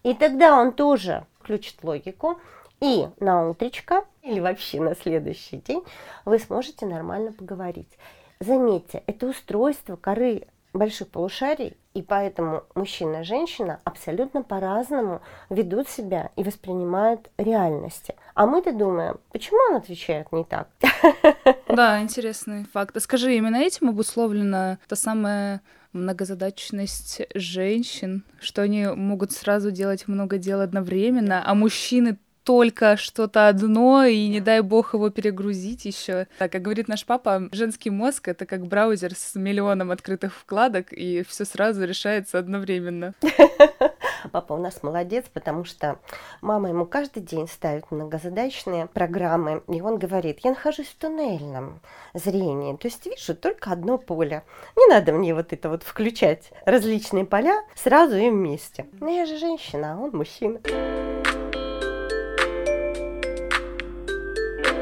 и 0.04 0.14
тогда 0.14 0.60
он 0.60 0.74
тоже 0.74 1.26
включит 1.40 1.82
логику, 1.82 2.40
и 2.82 3.08
на 3.22 3.50
утречко 3.50 4.04
или 4.24 4.40
вообще 4.40 4.82
на 4.82 4.96
следующий 4.96 5.58
день 5.58 5.84
вы 6.26 6.40
сможете 6.40 6.86
нормально 6.86 7.32
поговорить. 7.34 7.98
Заметьте, 8.40 9.04
это 9.06 9.28
устройство 9.28 9.96
коры 9.96 10.48
больших 10.74 11.10
полушарий, 11.10 11.78
и 11.94 12.02
поэтому 12.02 12.64
мужчина 12.74 13.18
и 13.18 13.24
женщина 13.24 13.80
абсолютно 13.84 14.42
по-разному 14.42 15.22
ведут 15.50 15.88
себя 15.88 16.32
и 16.36 16.44
воспринимают 16.44 17.30
реальности. 17.38 18.16
А 18.34 18.48
мы-то 18.48 18.74
думаем, 18.74 19.20
почему 19.32 19.60
он 19.70 19.76
отвечает 19.76 20.32
не 20.32 20.44
так? 20.44 20.68
Да, 21.68 22.02
интересный 22.02 22.66
факт. 22.66 22.96
А 22.98 23.00
скажи, 23.00 23.36
именно 23.36 23.58
этим 23.58 23.90
обусловлена 23.90 24.78
та 24.88 24.96
самая 24.96 25.62
многозадачность 25.92 27.22
женщин, 27.34 28.24
что 28.40 28.64
они 28.64 28.88
могут 28.88 29.32
сразу 29.32 29.72
делать 29.72 30.08
много 30.08 30.38
дел 30.38 30.62
одновременно, 30.62 31.44
а 31.46 31.54
мужчины 31.56 32.18
только 32.44 32.98
что-то 32.98 33.48
одно, 33.48 34.04
и 34.06 34.28
не 34.28 34.40
дай 34.40 34.62
бог 34.62 34.94
его 34.94 35.10
перегрузить 35.10 35.86
еще. 35.86 36.28
Так, 36.38 36.52
как 36.52 36.62
говорит 36.62 36.88
наш 36.88 37.06
папа, 37.06 37.50
женский 37.52 37.90
мозг— 37.90 38.28
это 38.30 38.46
как 38.46 38.66
браузер 38.66 39.16
с 39.16 39.36
миллионом 39.36 39.92
открытых 39.92 40.34
вкладок, 40.34 40.92
и 40.92 41.24
все 41.24 41.46
сразу 41.46 41.86
решается 41.86 42.40
одновременно. 42.40 43.14
Папа 44.32 44.54
у 44.54 44.58
нас 44.58 44.84
молодец, 44.84 45.26
потому 45.34 45.66
что 45.66 46.00
мама 46.42 46.70
ему 46.70 46.86
каждый 46.86 47.22
день 47.22 47.48
ставит 47.48 47.92
многозадачные 47.92 48.88
программы, 48.88 49.64
и 49.68 49.82
он 49.82 49.98
говорит, 49.98 50.40
я 50.44 50.52
нахожусь 50.52 50.88
в 50.88 50.96
туннельном 50.96 51.80
зрении, 52.14 52.76
то 52.76 52.88
есть 52.88 53.06
вижу 53.06 53.36
только 53.36 53.72
одно 53.72 53.98
поле. 53.98 54.44
Не 54.76 54.88
надо 54.88 55.12
мне 55.14 55.34
вот 55.34 55.54
это 55.54 55.70
вот 55.70 55.84
включать 55.84 56.52
различные 56.66 57.26
поля 57.26 57.64
сразу 57.76 58.16
и 58.16 58.30
вместе. 58.30 58.88
Но 59.00 59.10
я 59.10 59.26
же 59.26 59.38
женщина, 59.38 59.94
а 59.94 59.98
он 59.98 60.12
мужчина. 60.12 60.60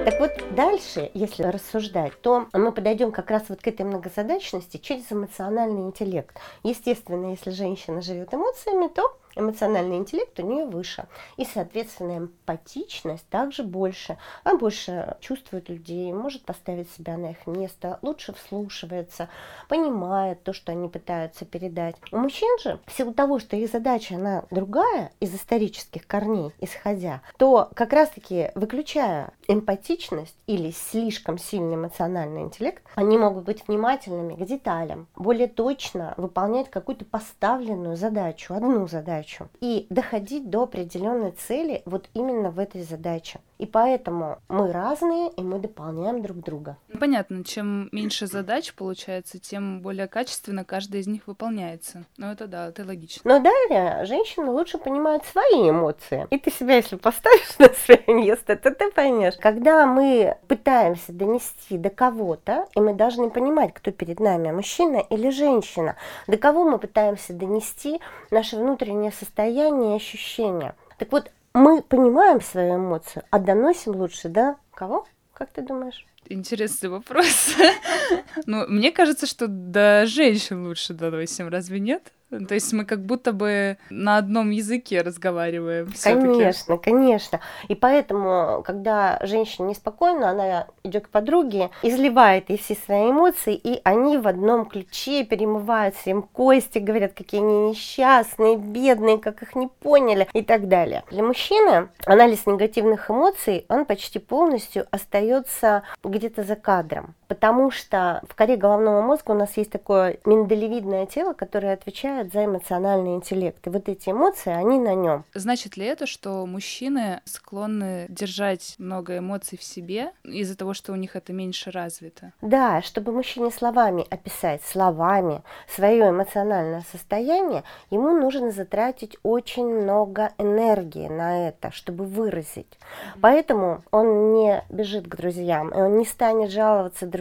Так 0.03 0.20
вот, 0.20 0.31
дальше, 0.55 1.12
если 1.13 1.43
рассуждать, 1.43 2.20
то 2.22 2.48
мы 2.53 2.72
подойдем 2.72 3.12
как 3.12 3.29
раз 3.29 3.43
вот 3.50 3.62
к 3.62 3.67
этой 3.67 3.86
многозадачности 3.86 4.77
через 4.77 5.12
эмоциональный 5.12 5.81
интеллект. 5.81 6.36
Естественно, 6.63 7.29
если 7.29 7.51
женщина 7.51 8.01
живет 8.01 8.34
эмоциями, 8.34 8.88
то 8.88 9.15
эмоциональный 9.36 9.98
интеллект 9.98 10.40
у 10.40 10.46
нее 10.46 10.66
выше. 10.66 11.06
И, 11.38 11.46
соответственно, 11.46 12.18
эмпатичность 12.18 13.28
также 13.30 13.64
больше. 13.64 14.18
Она 14.44 14.58
больше 14.58 15.18
чувствует 15.20 15.70
людей, 15.70 16.12
может 16.14 16.44
поставить 16.44 16.92
себя 16.92 17.18
на 17.18 17.32
их 17.32 17.48
место, 17.48 18.00
лучше 18.02 18.34
вслушивается, 18.34 19.30
понимает 19.68 20.44
то, 20.44 20.54
что 20.54 20.72
они 20.72 20.90
пытаются 20.90 21.46
передать. 21.46 21.96
У 22.12 22.18
мужчин 22.18 22.50
же, 22.60 22.80
в 22.86 22.92
силу 22.92 23.14
того, 23.14 23.40
что 23.40 23.56
их 23.56 23.70
задача, 23.72 24.16
она 24.16 24.46
другая, 24.52 25.12
из 25.20 25.34
исторических 25.34 26.08
корней 26.08 26.54
исходя, 26.60 27.22
то 27.38 27.70
как 27.76 27.94
раз-таки 27.94 28.52
выключая 28.56 29.34
эмпатичность 29.48 30.36
или 30.48 30.72
слишком 30.72 31.38
сильный 31.38 31.76
эмоциональный 31.76 32.42
интеллект, 32.42 32.84
они 32.96 33.18
могут 33.18 33.46
быть 33.46 33.68
внимательными 33.68 34.36
к 34.36 34.46
деталям, 34.46 35.08
более 35.16 35.48
точно 35.48 36.14
выполнять 36.18 36.70
какую-то 36.70 37.06
поставленную 37.06 37.96
задачу, 37.96 38.54
одну 38.54 38.88
задачу, 38.88 39.21
задачу 39.22 39.50
и 39.62 39.88
доходить 39.90 40.50
до 40.50 40.63
определенной 40.63 41.32
цели 41.32 41.82
вот 41.86 42.10
именно 42.13 42.51
в 42.51 42.60
этой 42.60 42.84
задаче. 42.84 43.40
И 43.62 43.68
поэтому 43.68 44.39
мы 44.50 44.72
разные, 44.72 45.30
и 45.30 45.44
мы 45.44 45.60
дополняем 45.60 46.24
друг 46.24 46.39
друга. 46.39 46.77
Понятно, 47.00 47.44
чем 47.44 47.89
меньше 47.91 48.25
задач 48.25 48.74
получается, 48.74 49.38
тем 49.38 49.82
более 49.82 50.08
качественно 50.08 50.65
каждая 50.65 51.03
из 51.03 51.08
них 51.08 51.27
выполняется. 51.27 52.06
Ну 52.18 52.32
это 52.32 52.48
да, 52.48 52.70
это 52.70 52.84
логично. 52.84 53.22
Но 53.24 53.39
далее 53.39 54.03
женщины 54.08 54.50
лучше 54.50 54.80
понимают 54.80 55.25
свои 55.25 55.70
эмоции. 55.70 56.25
И 56.32 56.39
ты 56.39 56.50
себя, 56.50 56.77
если 56.77 56.96
поставишь 56.96 57.56
на 57.60 57.70
свое 57.70 58.03
место, 58.08 58.56
то 58.56 58.74
ты 58.74 58.89
поймешь. 58.89 59.36
Когда 59.39 59.86
мы 59.86 60.38
пытаемся 60.48 61.13
донести 61.13 61.77
до 61.77 61.91
кого-то, 61.91 62.65
и 62.75 62.80
мы 62.80 62.96
должны 62.96 63.30
понимать, 63.30 63.75
кто 63.75 63.91
перед 63.91 64.20
нами, 64.20 64.50
мужчина 64.50 65.06
или 65.12 65.30
женщина, 65.30 65.98
до 66.25 66.38
кого 66.38 66.63
мы 66.63 66.80
пытаемся 66.80 67.34
донести 67.34 68.01
наше 68.32 68.58
внутреннее 68.58 69.12
состояние 69.12 69.94
и 69.94 69.98
ощущения. 69.98 70.74
Так 70.98 71.12
вот, 71.12 71.32
мы 71.53 71.81
понимаем 71.81 72.41
свою 72.41 72.75
эмоцию, 72.75 73.24
а 73.29 73.39
доносим 73.39 73.96
лучше, 73.96 74.29
да? 74.29 74.58
Кого? 74.74 75.05
Как 75.34 75.51
ты 75.51 75.62
думаешь? 75.62 76.05
Интересный 76.29 76.89
вопрос. 76.89 77.55
ну, 78.46 78.65
мне 78.67 78.91
кажется, 78.91 79.25
что 79.25 79.48
до 79.48 80.05
женщин 80.05 80.65
лучше 80.65 80.93
доносим, 80.93 81.50
разве 81.50 81.79
нет? 81.79 82.13
То 82.32 82.54
есть 82.54 82.72
мы 82.72 82.86
как 82.86 83.06
будто 83.06 83.34
бы 83.34 83.78
на 83.90 84.18
одном 84.18 84.52
языке 84.52 85.02
разговариваем. 85.02 85.90
Конечно, 86.02 86.78
конечно. 86.78 87.40
И 87.68 87.76
поэтому, 87.76 88.64
когда 88.66 89.20
женщина 89.22 89.68
неспокойна, 89.68 90.30
она 90.30 90.68
идет 90.84 91.08
к 91.08 91.10
подруге, 91.10 91.70
изливает 91.84 92.50
ей 92.50 92.58
все 92.58 92.76
свои 92.76 93.12
эмоции, 93.12 93.54
и 93.54 93.82
они 93.84 94.18
в 94.18 94.28
одном 94.28 94.66
ключе 94.66 95.26
перемываются 95.26 96.10
им 96.10 96.24
кости, 96.24 96.80
говорят, 96.80 97.14
какие 97.14 97.42
они 97.42 97.70
несчастные, 97.70 98.58
бедные, 98.58 99.18
как 99.18 99.42
их 99.42 99.56
не 99.56 99.68
поняли 99.68 100.28
и 100.34 100.42
так 100.42 100.68
далее. 100.68 101.04
Для 101.12 101.24
мужчины 101.24 101.90
анализ 102.06 102.46
негативных 102.46 103.12
эмоций, 103.12 103.66
он 103.68 103.86
почти 103.86 104.20
полностью 104.20 104.88
остается 104.92 105.84
где-то 106.04 106.44
за 106.44 106.56
кадром, 106.56 107.16
потому 107.32 107.72
что 107.72 108.22
в 108.28 108.36
коре 108.36 108.58
головного 108.58 109.02
мозга 109.02 109.32
у 109.32 109.36
нас 109.36 109.56
есть 109.56 109.72
такое 109.72 110.18
миндалевидное 110.26 111.06
тело, 111.06 111.32
которое 111.32 111.72
отвечает 111.72 112.34
за 112.34 112.44
эмоциональный 112.44 113.16
интеллект. 113.16 113.66
И 113.66 113.70
вот 113.70 113.88
эти 113.88 114.10
эмоции, 114.10 114.52
они 114.52 114.78
на 114.80 114.96
нем. 114.96 115.24
Значит 115.34 115.78
ли 115.78 115.86
это, 115.86 116.08
что 116.08 116.46
мужчины 116.46 117.22
склонны 117.24 118.06
держать 118.10 118.76
много 118.80 119.20
эмоций 119.20 119.58
в 119.58 119.64
себе 119.64 120.12
из-за 120.26 120.58
того, 120.58 120.74
что 120.74 120.92
у 120.92 120.98
них 120.98 121.16
это 121.16 121.32
меньше 121.32 121.72
развито? 121.72 122.34
Да, 122.42 122.82
чтобы 122.82 123.14
мужчине 123.14 123.50
словами 123.50 124.06
описать, 124.10 124.62
словами 124.66 125.42
свое 125.74 126.10
эмоциональное 126.10 126.84
состояние, 126.92 127.64
ему 127.92 128.10
нужно 128.10 128.52
затратить 128.52 129.16
очень 129.24 129.70
много 129.70 130.34
энергии 130.38 131.08
на 131.08 131.48
это, 131.48 131.72
чтобы 131.72 132.04
выразить. 132.04 132.78
Поэтому 133.22 133.84
он 133.90 134.34
не 134.34 134.66
бежит 134.70 135.08
к 135.08 135.16
друзьям, 135.16 135.70
и 135.70 135.78
он 135.78 135.98
не 135.98 136.06
станет 136.06 136.52
жаловаться 136.52 137.06
друзьям, 137.06 137.21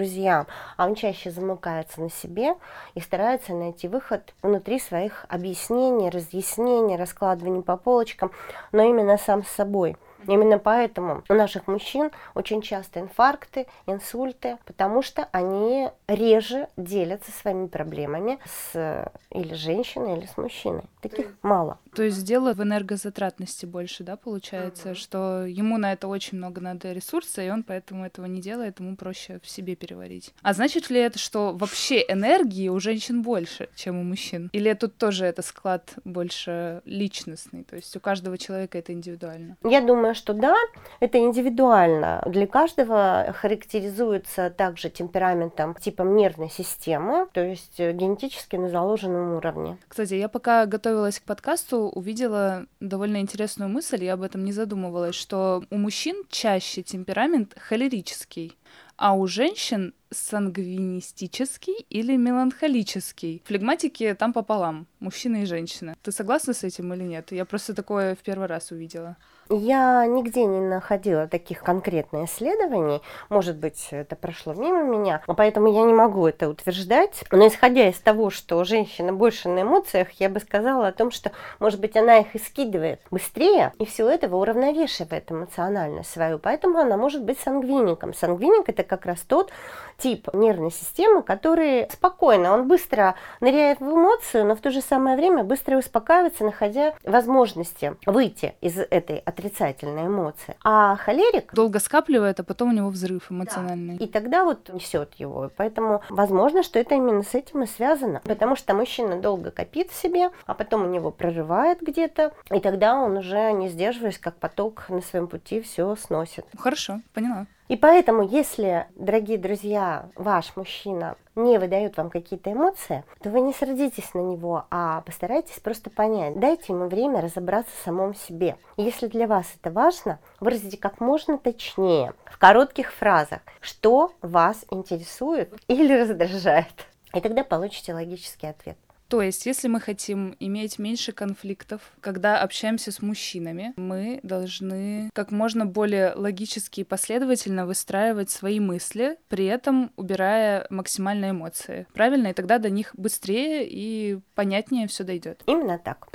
а 0.77 0.87
он 0.87 0.95
чаще 0.95 1.31
замыкается 1.31 2.01
на 2.01 2.11
себе 2.11 2.55
и 2.95 3.01
старается 3.01 3.53
найти 3.53 3.89
выход 3.89 4.35
внутри 4.43 4.79
своих 4.79 5.27
объяснений, 5.29 6.11
разъяснений, 6.11 6.97
раскладываний 6.97 7.63
по 7.63 7.77
полочкам, 7.77 8.31
но 8.73 8.83
именно 8.83 9.19
сам 9.19 9.45
с 9.45 9.49
собой– 9.49 9.97
Именно 10.27 10.59
поэтому 10.59 11.23
у 11.29 11.35
наших 11.35 11.67
мужчин 11.67 12.11
очень 12.35 12.61
часто 12.63 13.01
инфаркты, 13.01 13.67
инсульты, 13.87 14.59
потому 14.67 15.03
что 15.03 15.29
они 15.33 15.89
реже 16.09 16.69
делятся 16.77 17.33
своими 17.33 17.67
проблемами 17.67 18.39
с 18.45 19.11
или 19.31 19.55
женщиной, 19.55 20.19
или 20.19 20.27
с 20.27 20.37
мужчиной. 20.37 20.83
Таких 21.01 21.27
мало. 21.43 21.79
То 21.95 22.03
есть 22.03 22.25
дело 22.25 22.53
в 22.55 22.63
энергозатратности 22.63 23.67
больше, 23.67 24.05
да, 24.05 24.17
получается, 24.17 24.91
mm 24.91 24.95
что 25.01 25.45
ему 25.47 25.79
на 25.79 25.93
это 25.93 26.09
очень 26.09 26.39
много 26.39 26.61
надо 26.61 26.93
ресурса, 26.93 27.43
и 27.43 27.49
он 27.49 27.63
поэтому 27.63 28.05
этого 28.05 28.27
не 28.27 28.41
делает, 28.41 28.81
ему 28.81 28.97
проще 28.97 29.41
в 29.43 29.49
себе 29.49 29.75
переварить. 29.75 30.35
А 30.43 30.53
значит 30.53 30.91
ли 30.91 31.01
это, 31.01 31.19
что 31.19 31.53
вообще 31.53 32.05
энергии 32.07 32.69
у 32.69 32.79
женщин 32.81 33.23
больше, 33.23 33.69
чем 33.75 33.99
у 33.99 34.03
мужчин? 34.03 34.51
Или 34.53 34.73
тут 34.75 34.97
тоже 34.97 35.25
это 35.25 35.43
склад 35.43 35.95
больше 36.05 36.83
личностный, 36.85 37.65
то 37.65 37.77
есть 37.77 37.97
у 37.97 38.01
каждого 38.01 38.37
человека 38.37 38.79
это 38.79 38.93
индивидуально? 38.93 39.57
Я 39.65 39.81
думаю, 39.81 40.15
что 40.15 40.35
да, 40.35 40.55
это 41.01 41.19
индивидуально. 41.19 42.23
Для 42.27 42.47
каждого 42.47 43.35
характеризуется 43.37 44.51
также 44.51 44.91
темпераментом, 44.91 45.75
типом 45.75 46.15
нервной 46.15 46.51
системы, 46.51 47.27
то 47.33 47.43
есть 47.43 47.79
генетически 47.79 48.57
на 48.57 48.69
заложенном 48.69 49.35
уровне. 49.35 49.79
Кстати, 49.89 50.15
я 50.15 50.29
пока 50.29 50.67
готовилась 50.91 51.21
к 51.21 51.23
подкасту, 51.23 51.89
увидела 51.95 52.67
довольно 52.81 53.21
интересную 53.21 53.69
мысль, 53.69 54.03
я 54.05 54.15
об 54.15 54.23
этом 54.23 54.45
не 54.45 54.53
задумывалась, 54.53 55.15
что 55.15 55.63
у 55.71 55.77
мужчин 55.77 56.25
чаще 56.31 56.83
темперамент 56.83 57.55
холерический, 57.57 58.59
а 58.97 59.15
у 59.15 59.29
женщин 59.29 59.95
сангвинистический 60.11 61.87
или 61.91 62.17
меланхолический. 62.17 63.41
Флегматики 63.45 64.17
там 64.19 64.33
пополам, 64.33 64.89
мужчина 64.99 65.43
и 65.43 65.47
женщина. 65.47 65.95
Ты 66.03 66.11
согласна 66.11 66.55
с 66.55 66.65
этим 66.65 66.93
или 66.93 67.05
нет? 67.05 67.31
Я 67.31 67.45
просто 67.45 67.73
такое 67.73 68.17
в 68.17 68.19
первый 68.19 68.49
раз 68.49 68.73
увидела. 68.73 69.17
Я 69.53 70.07
нигде 70.07 70.45
не 70.45 70.61
находила 70.61 71.27
таких 71.27 71.65
конкретных 71.65 72.31
исследований. 72.31 73.03
Может 73.29 73.57
быть, 73.57 73.89
это 73.91 74.15
прошло 74.15 74.55
мимо 74.55 74.85
меня, 74.85 75.23
поэтому 75.27 75.67
я 75.73 75.83
не 75.83 75.93
могу 75.93 76.29
это 76.29 76.49
утверждать. 76.49 77.25
Но 77.33 77.49
исходя 77.49 77.89
из 77.89 77.99
того, 77.99 78.31
что 78.31 78.63
женщина 78.63 79.13
больше 79.13 79.49
на 79.49 79.63
эмоциях, 79.63 80.13
я 80.21 80.29
бы 80.29 80.39
сказала 80.39 80.87
о 80.87 80.93
том, 80.93 81.11
что, 81.11 81.33
может 81.59 81.81
быть, 81.81 81.97
она 81.97 82.19
их 82.19 82.37
и 82.37 82.39
скидывает 82.39 83.01
быстрее, 83.11 83.73
и 83.81 83.87
все 83.87 84.09
этого 84.09 84.37
уравновешивает 84.37 85.33
эмоционально 85.33 86.05
свою. 86.05 86.39
Поэтому 86.39 86.79
она 86.79 86.97
может 86.97 87.25
быть 87.25 87.41
сангвиником. 87.41 88.15
Сангвиник– 88.15 88.65
это 88.69 88.85
как 88.85 89.05
раз 89.05 89.19
тот 89.23 89.51
тип 89.99 90.29
нервной 90.33 90.71
системы, 90.71 91.23
который 91.23 91.89
спокойно, 91.91 92.55
он 92.55 92.69
быстро 92.69 93.17
ныряет 93.41 93.81
в 93.81 93.85
эмоцию, 93.85 94.47
но 94.47 94.55
в 94.55 94.61
то 94.61 94.71
же 94.71 94.81
самое 94.81 95.17
время 95.17 95.45
быстро 95.45 95.77
успокаивается, 95.77 96.45
находя 96.45 96.95
возможности 97.05 97.97
выйти 98.07 98.55
из 98.61 98.79
этой 98.79 99.19
отрицательной 99.41 100.07
эмоции. 100.07 100.57
А 100.63 100.97
холерик... 100.97 101.53
Долго 101.55 101.79
скапливает, 101.79 102.41
а 102.41 102.45
потом 102.45 102.71
у 102.71 102.73
него 102.73 102.91
взрыв 102.91 103.31
эмоциональный. 103.31 103.97
Да. 103.97 104.05
И 104.05 104.09
тогда 104.09 104.45
вот 104.45 104.69
несет 104.73 105.15
его. 105.15 105.51
Поэтому 105.57 106.03
возможно, 106.11 106.63
что 106.63 106.79
это 106.79 106.95
именно 106.95 107.23
с 107.23 107.35
этим 107.35 107.63
и 107.63 107.67
связано. 107.67 108.21
Потому 108.25 108.57
что 108.57 108.75
мужчина 108.75 109.21
долго 109.21 109.51
копит 109.51 109.91
в 109.91 110.01
себе, 110.01 110.31
а 110.47 110.55
потом 110.55 110.83
у 110.83 110.89
него 110.89 111.11
прорывает 111.11 111.81
где-то, 111.81 112.33
и 112.51 112.61
тогда 112.61 112.97
он 112.97 113.17
уже, 113.17 113.53
не 113.53 113.69
сдерживаясь, 113.69 114.19
как 114.19 114.37
поток 114.37 114.85
на 114.89 115.01
своем 115.01 115.27
пути, 115.27 115.61
все 115.61 115.97
сносит. 115.97 116.45
Хорошо, 116.59 117.01
поняла. 117.15 117.47
И 117.71 117.77
поэтому, 117.77 118.25
если, 118.25 118.89
дорогие 118.97 119.39
друзья, 119.39 120.09
ваш 120.17 120.57
мужчина 120.57 121.17
не 121.37 121.57
выдает 121.57 121.97
вам 121.97 122.11
какие-то 122.11 122.51
эмоции, 122.53 123.05
то 123.23 123.31
вы 123.31 123.43
не 123.43 123.53
сердитесь 123.53 124.13
на 124.13 124.19
него, 124.19 124.65
а 124.73 125.03
постарайтесь 125.03 125.61
просто 125.61 125.89
понять. 125.89 126.37
Дайте 126.41 126.73
ему 126.73 126.89
время 126.89 127.21
разобраться 127.21 127.71
в 127.77 127.85
самом 127.85 128.17
себе. 128.17 128.57
Если 128.77 129.07
для 129.07 129.29
вас 129.29 129.47
это 129.55 129.71
важно, 129.71 130.19
выразите 130.41 130.79
как 130.79 130.99
можно 130.99 131.39
точнее, 131.39 132.13
в 132.25 132.39
коротких 132.39 132.93
фразах, 132.93 133.39
что 133.61 134.15
вас 134.21 134.65
интересует 134.73 135.55
или 135.69 135.93
раздражает. 135.95 136.89
И 137.15 137.21
тогда 137.21 137.45
получите 137.45 137.95
логический 137.95 138.49
ответ. 138.49 138.79
То 139.11 139.23
есть, 139.23 139.45
если 139.45 139.67
мы 139.67 139.81
хотим 139.81 140.37
иметь 140.39 140.79
меньше 140.79 141.11
конфликтов, 141.11 141.81
когда 142.01 142.41
общаемся 142.41 142.93
с 142.93 143.03
мужчинами, 143.03 143.75
мы 143.77 144.21
должны 144.23 145.11
как 145.13 145.33
можно 145.33 145.67
более 145.67 146.15
логически 146.15 146.83
и 146.83 146.85
последовательно 146.85 147.67
выстраивать 147.67 148.31
свои 148.31 148.61
мысли, 148.61 149.17
при 149.29 149.47
этом 149.47 149.91
убирая 149.97 150.65
максимальные 150.71 151.33
эмоции. 151.33 151.89
Правильно? 151.93 152.29
И 152.29 152.33
тогда 152.33 152.59
до 152.59 152.71
них 152.71 152.95
быстрее 152.97 153.67
и 153.69 154.21
понятнее 154.37 154.87
все 154.87 155.03
дойдет. 155.03 155.43
Именно 155.47 155.81
так. 155.81 156.09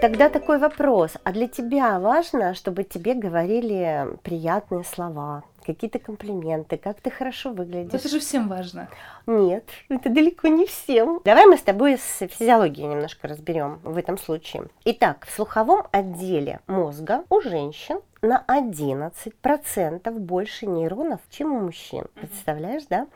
Тогда 0.00 0.28
такой 0.28 0.58
вопрос. 0.58 1.12
А 1.24 1.32
для 1.32 1.48
тебя 1.48 1.98
важно, 1.98 2.54
чтобы 2.54 2.84
тебе 2.84 3.14
говорили 3.14 4.06
приятные 4.22 4.84
слова, 4.84 5.44
какие-то 5.64 5.98
комплименты, 5.98 6.76
как 6.76 7.00
ты 7.00 7.10
хорошо 7.10 7.52
выглядишь. 7.52 8.00
Это 8.00 8.08
же 8.08 8.20
всем 8.20 8.48
важно. 8.48 8.88
Нет, 9.26 9.64
это 9.88 10.10
далеко 10.10 10.48
не 10.48 10.66
всем. 10.66 11.20
Давай 11.24 11.46
мы 11.46 11.56
с 11.56 11.62
тобой 11.62 11.98
с 11.98 12.26
физиологией 12.26 12.86
немножко 12.86 13.28
разберем 13.28 13.80
в 13.82 13.96
этом 13.96 14.18
случае. 14.18 14.68
Итак, 14.84 15.26
в 15.26 15.34
слуховом 15.34 15.86
отделе 15.92 16.60
мозга 16.66 17.24
у 17.30 17.40
женщин 17.40 18.00
на 18.22 18.44
11% 18.48 20.10
больше 20.18 20.66
нейронов, 20.66 21.20
чем 21.30 21.52
у 21.52 21.60
мужчин. 21.60 22.06
Представляешь, 22.14 22.84
да? 22.88 23.06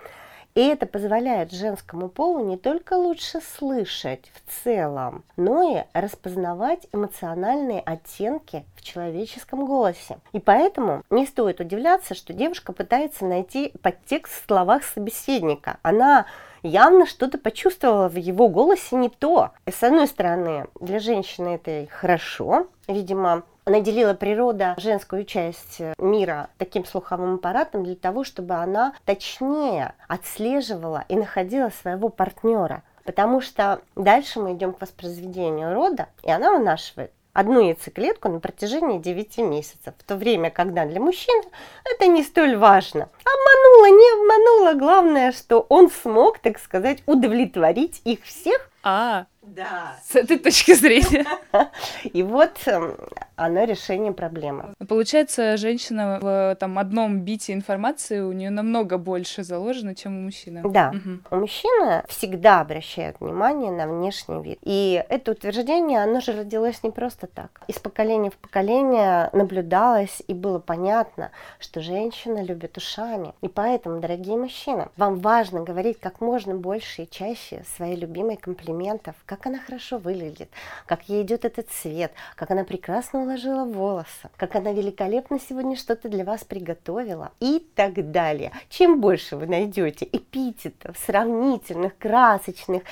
И 0.58 0.60
это 0.60 0.86
позволяет 0.86 1.52
женскому 1.52 2.08
полу 2.08 2.44
не 2.44 2.56
только 2.56 2.94
лучше 2.94 3.40
слышать 3.40 4.32
в 4.34 4.64
целом, 4.64 5.22
но 5.36 5.78
и 5.78 5.84
распознавать 5.92 6.88
эмоциональные 6.92 7.78
оттенки 7.78 8.64
в 8.74 8.82
человеческом 8.82 9.66
голосе. 9.66 10.18
И 10.32 10.40
поэтому 10.40 11.04
не 11.10 11.26
стоит 11.26 11.60
удивляться, 11.60 12.16
что 12.16 12.32
девушка 12.32 12.72
пытается 12.72 13.24
найти 13.24 13.72
подтекст 13.82 14.32
в 14.32 14.46
словах 14.48 14.82
собеседника. 14.82 15.78
Она 15.82 16.26
явно 16.64 17.06
что-то 17.06 17.38
почувствовала 17.38 18.08
в 18.08 18.16
его 18.16 18.48
голосе 18.48 18.96
не 18.96 19.10
то. 19.10 19.50
И 19.64 19.70
с 19.70 19.84
одной 19.84 20.08
стороны, 20.08 20.66
для 20.80 20.98
женщины 20.98 21.54
это 21.54 21.86
хорошо, 21.88 22.66
видимо, 22.88 23.44
наделила 23.68 24.14
природа 24.14 24.74
женскую 24.78 25.24
часть 25.24 25.80
мира 25.98 26.50
таким 26.58 26.84
слуховым 26.84 27.36
аппаратом 27.36 27.84
для 27.84 27.96
того, 27.96 28.24
чтобы 28.24 28.54
она 28.54 28.94
точнее 29.04 29.94
отслеживала 30.08 31.04
и 31.08 31.16
находила 31.16 31.70
своего 31.70 32.08
партнера. 32.08 32.82
Потому 33.04 33.40
что 33.40 33.80
дальше 33.96 34.38
мы 34.38 34.52
идем 34.52 34.74
к 34.74 34.80
воспроизведению 34.80 35.74
рода, 35.74 36.08
и 36.22 36.30
она 36.30 36.52
вынашивает 36.52 37.12
одну 37.32 37.60
яйцеклетку 37.60 38.28
на 38.28 38.40
протяжении 38.40 38.98
9 38.98 39.38
месяцев, 39.38 39.94
в 39.96 40.04
то 40.04 40.16
время, 40.16 40.50
когда 40.50 40.84
для 40.84 41.00
мужчины 41.00 41.44
это 41.84 42.06
не 42.06 42.24
столь 42.24 42.56
важно. 42.56 43.08
Обманула, 43.24 43.96
не 43.96 44.12
обманула, 44.12 44.74
главное, 44.78 45.32
что 45.32 45.64
он 45.68 45.88
смог, 45.90 46.40
так 46.40 46.58
сказать, 46.58 47.02
удовлетворить 47.06 48.02
их 48.04 48.24
всех. 48.24 48.70
А, 48.82 49.26
да. 49.54 49.96
С 50.06 50.16
этой 50.16 50.38
точки 50.38 50.74
зрения. 50.74 51.26
И 52.04 52.22
вот 52.22 52.58
эм, 52.66 52.96
оно 53.36 53.64
решение 53.64 54.12
проблемы. 54.12 54.74
Получается, 54.88 55.56
женщина 55.56 56.18
в 56.20 56.56
там, 56.58 56.78
одном 56.78 57.20
бите 57.20 57.52
информации 57.52 58.20
у 58.20 58.32
нее 58.32 58.50
намного 58.50 58.98
больше 58.98 59.42
заложено, 59.42 59.94
чем 59.94 60.16
у 60.16 60.20
мужчины. 60.22 60.62
Да. 60.64 60.92
Угу. 60.94 61.36
У 61.36 61.40
мужчины 61.40 62.02
всегда 62.08 62.60
обращают 62.60 63.20
внимание 63.20 63.70
на 63.70 63.86
внешний 63.86 64.42
вид. 64.42 64.58
И 64.62 65.04
это 65.08 65.32
утверждение, 65.32 66.02
оно 66.02 66.20
же 66.20 66.32
родилось 66.32 66.82
не 66.82 66.90
просто 66.90 67.26
так. 67.26 67.60
Из 67.68 67.78
поколения 67.78 68.30
в 68.30 68.36
поколение 68.36 69.30
наблюдалось 69.32 70.22
и 70.26 70.34
было 70.34 70.58
понятно, 70.58 71.30
что 71.58 71.80
женщина 71.80 72.42
любит 72.42 72.76
ушами. 72.76 73.34
И 73.40 73.48
поэтому, 73.48 74.00
дорогие 74.00 74.36
мужчины, 74.36 74.88
вам 74.96 75.16
важно 75.16 75.62
говорить 75.62 75.98
как 76.00 76.20
можно 76.20 76.54
больше 76.54 77.02
и 77.02 77.10
чаще 77.10 77.64
своей 77.76 77.96
любимой 77.96 78.36
комплиментов, 78.36 79.14
как 79.26 79.46
она 79.48 79.58
хорошо 79.58 79.98
выглядит, 79.98 80.48
как 80.86 81.08
ей 81.08 81.22
идет 81.22 81.44
этот 81.44 81.68
цвет, 81.70 82.12
как 82.36 82.50
она 82.50 82.64
прекрасно 82.64 83.22
уложила 83.22 83.64
волосы, 83.64 84.30
как 84.36 84.54
она 84.54 84.72
великолепно 84.72 85.40
сегодня 85.40 85.76
что-то 85.76 86.08
для 86.08 86.24
вас 86.24 86.44
приготовила 86.44 87.32
и 87.40 87.66
так 87.74 88.10
далее. 88.10 88.52
Чем 88.68 89.00
больше 89.00 89.36
вы 89.36 89.46
найдете 89.46 90.08
эпитетов, 90.10 90.96
сравнительных, 90.98 91.96
красочных, 91.98 92.82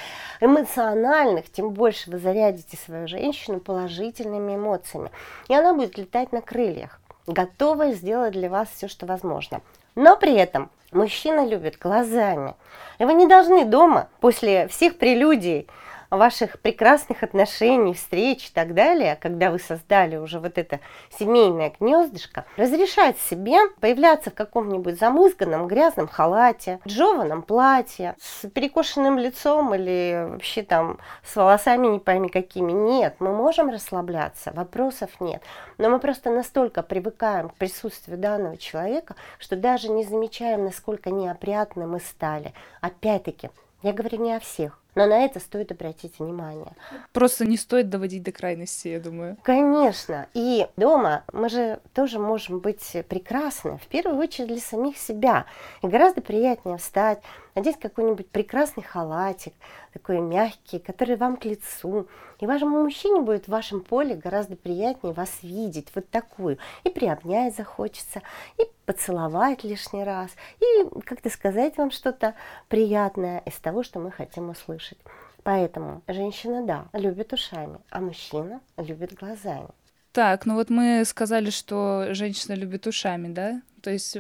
эмоциональных, 0.40 1.51
тем 1.51 1.71
больше 1.71 2.11
вы 2.11 2.19
зарядите 2.19 2.77
свою 2.77 3.07
женщину 3.07 3.61
положительными 3.61 4.57
эмоциями. 4.57 5.11
И 5.49 5.55
она 5.55 5.75
будет 5.75 5.97
летать 5.99 6.33
на 6.33 6.40
крыльях, 6.40 7.01
готовая 7.27 7.92
сделать 7.92 8.33
для 8.33 8.51
вас 8.51 8.69
все, 8.75 8.88
что 8.88 9.07
возможно. 9.07 9.61
Но 9.95 10.16
при 10.16 10.35
этом 10.35 10.71
мужчина 10.92 11.47
любит 11.47 11.79
глазами. 11.79 12.55
И 12.99 13.05
вы 13.05 13.14
не 13.14 13.27
должны 13.27 13.64
дома 13.64 14.09
после 14.21 14.69
всех 14.69 14.99
прелюдий 14.99 15.69
ваших 16.11 16.61
прекрасных 16.61 17.23
отношений, 17.23 17.95
встреч 17.95 18.49
и 18.49 18.53
так 18.53 18.75
далее, 18.75 19.16
когда 19.21 19.51
вы 19.51 19.59
создали 19.59 20.16
уже 20.16 20.40
вот 20.40 20.59
это 20.59 20.81
семейное 21.19 21.73
гнездышко, 21.79 22.45
разрешать 22.57 23.19
себе 23.19 23.59
появляться 23.81 24.31
в 24.31 24.35
каком-нибудь 24.35 24.99
замызганном 24.99 25.66
грязном 25.66 26.09
халате, 26.09 26.81
джованном 26.87 27.42
платье, 27.42 28.14
с 28.21 28.49
перекошенным 28.49 29.19
лицом 29.19 29.75
или 29.75 30.29
вообще 30.31 30.62
там 30.62 30.99
с 31.25 31.35
волосами 31.37 31.87
не 31.88 31.99
пойми 31.99 32.29
какими. 32.29 32.73
Нет, 32.73 33.16
мы 33.19 33.33
можем 33.33 33.71
расслабляться, 33.71 34.53
вопросов 34.53 35.11
нет. 35.21 35.42
Но 35.79 35.90
мы 35.90 35.99
просто 35.99 36.31
настолько 36.31 36.83
привыкаем 36.83 37.49
к 37.49 37.55
присутствию 37.55 38.19
данного 38.19 38.57
человека, 38.57 39.14
что 39.38 39.57
даже 39.57 39.88
не 39.88 40.05
замечаем, 40.05 40.64
насколько 40.64 41.11
неопрятны 41.11 41.87
мы 41.87 42.01
стали. 42.01 42.55
Опять-таки, 42.81 43.51
я 43.83 43.92
говорю 43.92 44.19
не 44.19 44.35
о 44.35 44.40
всех. 44.40 44.81
Но 44.96 45.06
на 45.06 45.24
это 45.24 45.38
стоит 45.38 45.70
обратить 45.70 46.18
внимание. 46.18 46.72
Просто 47.12 47.46
не 47.46 47.56
стоит 47.56 47.90
доводить 47.90 48.22
до 48.22 48.32
крайности, 48.32 48.88
я 48.88 48.98
думаю. 48.98 49.37
Конечно. 49.42 50.26
И 50.35 50.66
дома 50.76 51.22
мы 51.32 51.48
же 51.48 51.80
тоже 51.94 52.18
можем 52.18 52.59
быть 52.59 52.96
прекрасны, 53.09 53.78
в 53.78 53.87
первую 53.87 54.18
очередь 54.18 54.48
для 54.48 54.59
самих 54.59 54.96
себя. 54.96 55.44
И 55.82 55.87
гораздо 55.87 56.22
приятнее 56.22 56.78
встать, 56.78 57.20
надеть 57.57 57.81
какой-нибудь 57.81 58.29
прекрасный 58.29 58.85
халатик, 58.85 59.55
такой 59.92 60.21
мягкий, 60.21 60.79
который 60.79 61.16
вам 61.16 61.37
к 61.37 61.47
лицу. 61.47 62.07
И 62.38 62.47
вашему 62.47 62.83
мужчине 62.83 63.23
будет 63.23 63.47
в 63.47 63.49
вашем 63.49 63.81
поле 63.81 64.14
гораздо 64.14 64.55
приятнее 64.55 65.14
вас 65.14 65.31
видеть, 65.42 65.88
вот 65.95 66.09
такую. 66.11 66.59
И 66.85 66.90
приобнять 66.90 67.57
захочется, 67.57 68.23
и 68.59 68.62
поцеловать 68.85 69.64
лишний 69.64 70.05
раз, 70.05 70.31
и 70.61 71.01
как-то 71.01 71.31
сказать 71.31 71.77
вам 71.77 71.90
что-то 71.90 72.35
приятное 72.69 73.40
из 73.40 73.55
того, 73.55 73.83
что 73.83 73.99
мы 73.99 74.12
хотим 74.12 74.51
услышать. 74.51 74.99
Поэтому 75.42 76.03
женщина, 76.07 76.64
да, 76.64 76.87
любит 76.92 77.33
ушами, 77.33 77.79
а 77.90 78.01
мужчина 78.01 78.61
любит 78.77 79.14
глазами. 79.14 79.69
Так, 80.12 80.47
ну 80.47 80.55
вот 80.55 80.71
мы 80.71 81.05
сказали, 81.05 81.51
что 81.51 82.09
женщина 82.14 82.55
любит 82.55 82.87
ушами, 82.87 83.33
да? 83.33 83.62
То 83.83 83.90
есть 83.90 84.16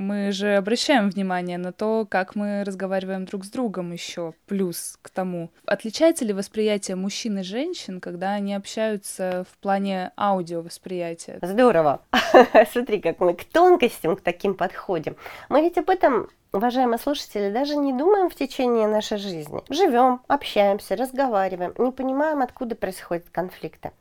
мы 0.00 0.32
же 0.32 0.56
обращаем 0.56 1.10
внимание 1.10 1.58
на 1.58 1.72
то, 1.72 2.06
как 2.08 2.34
мы 2.34 2.64
разговариваем 2.64 3.26
друг 3.26 3.44
с 3.44 3.50
другом 3.50 3.92
еще. 3.92 4.32
Плюс 4.46 4.98
к 5.02 5.10
тому, 5.10 5.50
отличается 5.66 6.24
ли 6.24 6.32
восприятие 6.32 6.96
мужчин 6.96 7.38
и 7.38 7.42
женщин, 7.42 8.00
когда 8.00 8.32
они 8.32 8.54
общаются 8.54 9.44
в 9.52 9.58
плане 9.58 10.12
аудиовосприятия? 10.16 11.38
Здорово. 11.42 12.00
Смотри, 12.72 13.00
как 13.00 13.20
мы 13.20 13.34
к 13.34 13.44
тонкостям, 13.44 14.16
к 14.16 14.22
таким 14.22 14.54
подходим. 14.54 15.16
Мы 15.48 15.60
ведь 15.60 15.76
об 15.76 15.90
этом 15.90 16.28
уважаемые 16.52 16.98
слушатели, 16.98 17.52
даже 17.52 17.76
не 17.76 17.92
думаем 17.92 18.30
в 18.30 18.34
течение 18.34 18.88
нашей 18.88 19.18
жизни. 19.18 19.62
Живем, 19.68 20.20
общаемся, 20.26 20.96
разговариваем, 20.96 21.74
не 21.78 21.92
понимаем, 21.92 22.42
откуда 22.42 22.74
происходят 22.74 23.26
конфликты. 23.30 23.92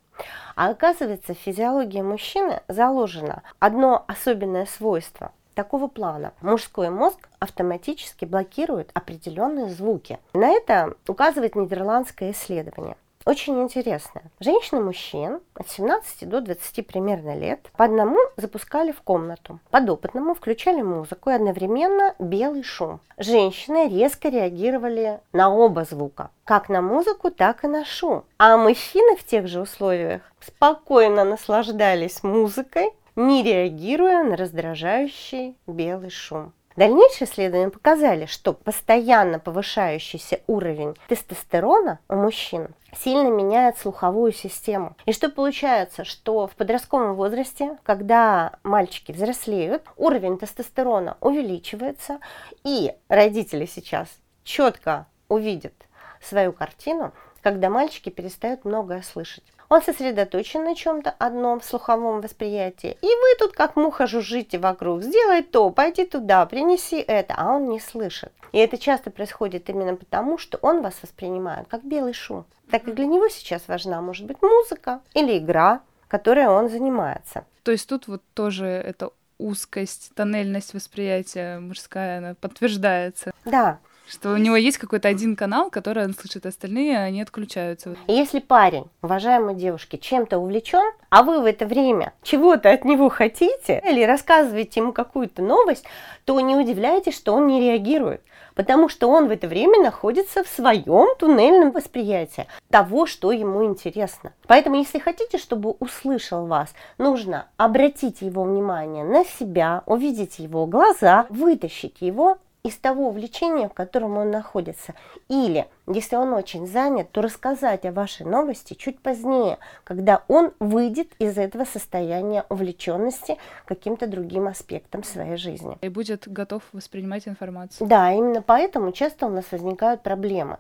А 0.55 0.69
оказывается, 0.69 1.33
в 1.33 1.37
физиологии 1.37 2.01
мужчины 2.01 2.61
заложено 2.67 3.43
одно 3.59 4.03
особенное 4.07 4.65
свойство 4.65 5.31
такого 5.53 5.87
плана. 5.87 6.33
Мужской 6.41 6.89
мозг 6.89 7.29
автоматически 7.39 8.25
блокирует 8.25 8.91
определенные 8.93 9.69
звуки. 9.69 10.19
На 10.33 10.49
это 10.49 10.95
указывает 11.07 11.55
нидерландское 11.55 12.31
исследование 12.31 12.95
очень 13.29 13.61
интересная. 13.61 14.23
Женщин 14.39 14.79
и 14.79 14.81
мужчин 14.81 15.39
от 15.53 15.69
17 15.69 16.27
до 16.27 16.41
20 16.41 16.87
примерно 16.87 17.37
лет 17.37 17.59
по 17.77 17.85
одному 17.85 18.17
запускали 18.37 18.91
в 18.91 19.01
комнату. 19.03 19.59
Подопытному 19.69 20.33
включали 20.33 20.81
музыку 20.81 21.29
и 21.29 21.33
одновременно 21.33 22.15
белый 22.17 22.63
шум. 22.63 23.01
Женщины 23.17 23.87
резко 23.87 24.29
реагировали 24.29 25.19
на 25.31 25.53
оба 25.53 25.83
звука, 25.83 26.31
как 26.43 26.69
на 26.69 26.81
музыку, 26.81 27.29
так 27.29 27.63
и 27.63 27.67
на 27.67 27.85
шум. 27.85 28.23
А 28.39 28.57
мужчины 28.57 29.15
в 29.15 29.23
тех 29.23 29.47
же 29.47 29.61
условиях 29.61 30.23
спокойно 30.39 31.23
наслаждались 31.23 32.23
музыкой, 32.23 32.89
не 33.19 33.43
реагируя 33.43 34.23
на 34.23 34.37
раздражающий 34.37 35.57
белый 35.67 36.09
шум. 36.09 36.53
Дальнейшие 36.77 37.27
исследования 37.27 37.69
показали, 37.69 38.25
что 38.25 38.53
постоянно 38.53 39.39
повышающийся 39.39 40.39
уровень 40.47 40.95
тестостерона 41.09 41.99
у 42.07 42.15
мужчин 42.15 42.69
сильно 42.95 43.27
меняет 43.27 43.77
слуховую 43.77 44.31
систему. 44.31 44.95
И 45.05 45.11
что 45.11 45.27
получается, 45.27 46.05
что 46.05 46.47
в 46.47 46.55
подростковом 46.55 47.15
возрасте, 47.15 47.77
когда 47.83 48.53
мальчики 48.63 49.11
взрослеют, 49.11 49.83
уровень 49.97 50.37
тестостерона 50.37 51.17
увеличивается, 51.19 52.19
и 52.63 52.93
родители 53.09 53.65
сейчас 53.65 54.07
четко 54.45 55.07
увидят 55.27 55.73
свою 56.21 56.53
картину, 56.53 57.11
когда 57.41 57.69
мальчики 57.69 58.09
перестают 58.09 58.63
многое 58.63 59.01
слышать. 59.01 59.43
Он 59.69 59.83
сосредоточен 59.83 60.63
на 60.63 60.75
чем-то 60.75 61.11
одном 61.19 61.59
в 61.59 61.65
слуховом 61.65 62.21
восприятии. 62.21 62.97
И 63.01 63.05
вы 63.05 63.35
тут 63.37 63.53
как 63.53 63.75
муха 63.75 64.07
жужжите 64.07 64.57
вокруг. 64.57 65.03
Сделай 65.03 65.43
то, 65.43 65.69
пойди 65.69 66.05
туда, 66.05 66.43
принеси 66.47 66.97
это. 66.97 67.35
А 67.37 67.53
он 67.53 67.69
не 67.69 67.79
слышит. 67.79 68.31
И 68.51 68.57
это 68.57 68.79
часто 68.79 69.11
происходит 69.11 69.69
именно 69.69 69.95
потому, 69.95 70.39
что 70.39 70.57
он 70.63 70.81
вас 70.81 70.95
воспринимает 71.03 71.67
как 71.67 71.83
белый 71.83 72.13
шум. 72.13 72.45
Так 72.71 72.83
как 72.83 72.95
для 72.95 73.05
него 73.05 73.29
сейчас 73.29 73.67
важна 73.67 74.01
может 74.01 74.25
быть 74.25 74.41
музыка 74.41 75.01
или 75.13 75.37
игра, 75.37 75.81
которой 76.07 76.47
он 76.47 76.69
занимается. 76.69 77.45
То 77.61 77.71
есть 77.71 77.87
тут 77.87 78.07
вот 78.07 78.23
тоже 78.33 78.65
это 78.65 79.11
узкость, 79.37 80.11
тоннельность 80.15 80.73
восприятия 80.73 81.59
мужская, 81.59 82.17
она 82.17 82.33
подтверждается. 82.33 83.31
Да, 83.45 83.79
что 84.09 84.33
у 84.33 84.37
него 84.37 84.55
есть 84.55 84.77
какой-то 84.77 85.07
один 85.07 85.35
канал, 85.35 85.69
который 85.69 86.03
он 86.03 86.13
слышит, 86.13 86.45
остальные 86.45 86.97
они 86.97 87.21
отключаются. 87.21 87.95
Если 88.07 88.39
парень, 88.39 88.85
уважаемые 89.01 89.55
девушки, 89.55 89.97
чем-то 89.97 90.39
увлечен, 90.39 90.91
а 91.09 91.23
вы 91.23 91.41
в 91.41 91.45
это 91.45 91.65
время 91.65 92.13
чего-то 92.23 92.71
от 92.71 92.85
него 92.85 93.09
хотите 93.09 93.81
или 93.85 94.03
рассказываете 94.03 94.79
ему 94.79 94.93
какую-то 94.93 95.41
новость, 95.41 95.85
то 96.25 96.39
не 96.39 96.55
удивляйтесь, 96.55 97.15
что 97.15 97.33
он 97.33 97.47
не 97.47 97.61
реагирует, 97.61 98.21
потому 98.55 98.89
что 98.89 99.09
он 99.09 99.27
в 99.27 99.31
это 99.31 99.47
время 99.47 99.81
находится 99.81 100.43
в 100.43 100.47
своем 100.47 101.15
туннельном 101.17 101.71
восприятии 101.71 102.47
того, 102.69 103.05
что 103.05 103.31
ему 103.31 103.63
интересно. 103.65 104.33
Поэтому, 104.47 104.77
если 104.77 104.99
хотите, 104.99 105.37
чтобы 105.37 105.75
услышал 105.79 106.45
вас, 106.45 106.73
нужно 106.97 107.47
обратить 107.57 108.21
его 108.21 108.43
внимание 108.43 109.03
на 109.03 109.23
себя, 109.23 109.83
увидеть 109.85 110.39
его 110.39 110.65
глаза, 110.65 111.25
вытащить 111.29 111.97
его 112.01 112.37
из 112.69 112.77
того 112.77 113.09
увлечения, 113.09 113.67
в 113.67 113.73
котором 113.73 114.17
он 114.17 114.31
находится. 114.31 114.93
Или, 115.27 115.67
если 115.87 116.15
он 116.15 116.33
очень 116.33 116.67
занят, 116.67 117.11
то 117.11 117.21
рассказать 117.21 117.83
о 117.85 117.91
вашей 117.91 118.25
новости 118.25 118.75
чуть 118.75 118.99
позднее, 118.99 119.57
когда 119.83 120.23
он 120.27 120.51
выйдет 120.59 121.09
из 121.17 121.37
этого 121.37 121.65
состояния 121.65 122.45
увлеченности 122.49 123.37
каким-то 123.65 124.07
другим 124.07 124.47
аспектом 124.47 125.03
своей 125.03 125.37
жизни. 125.37 125.77
И 125.81 125.89
будет 125.89 126.27
готов 126.27 126.61
воспринимать 126.71 127.27
информацию. 127.27 127.87
Да, 127.87 128.11
именно 128.13 128.41
поэтому 128.43 128.91
часто 128.91 129.25
у 129.25 129.29
нас 129.29 129.45
возникают 129.51 130.03
проблемы. 130.03 130.57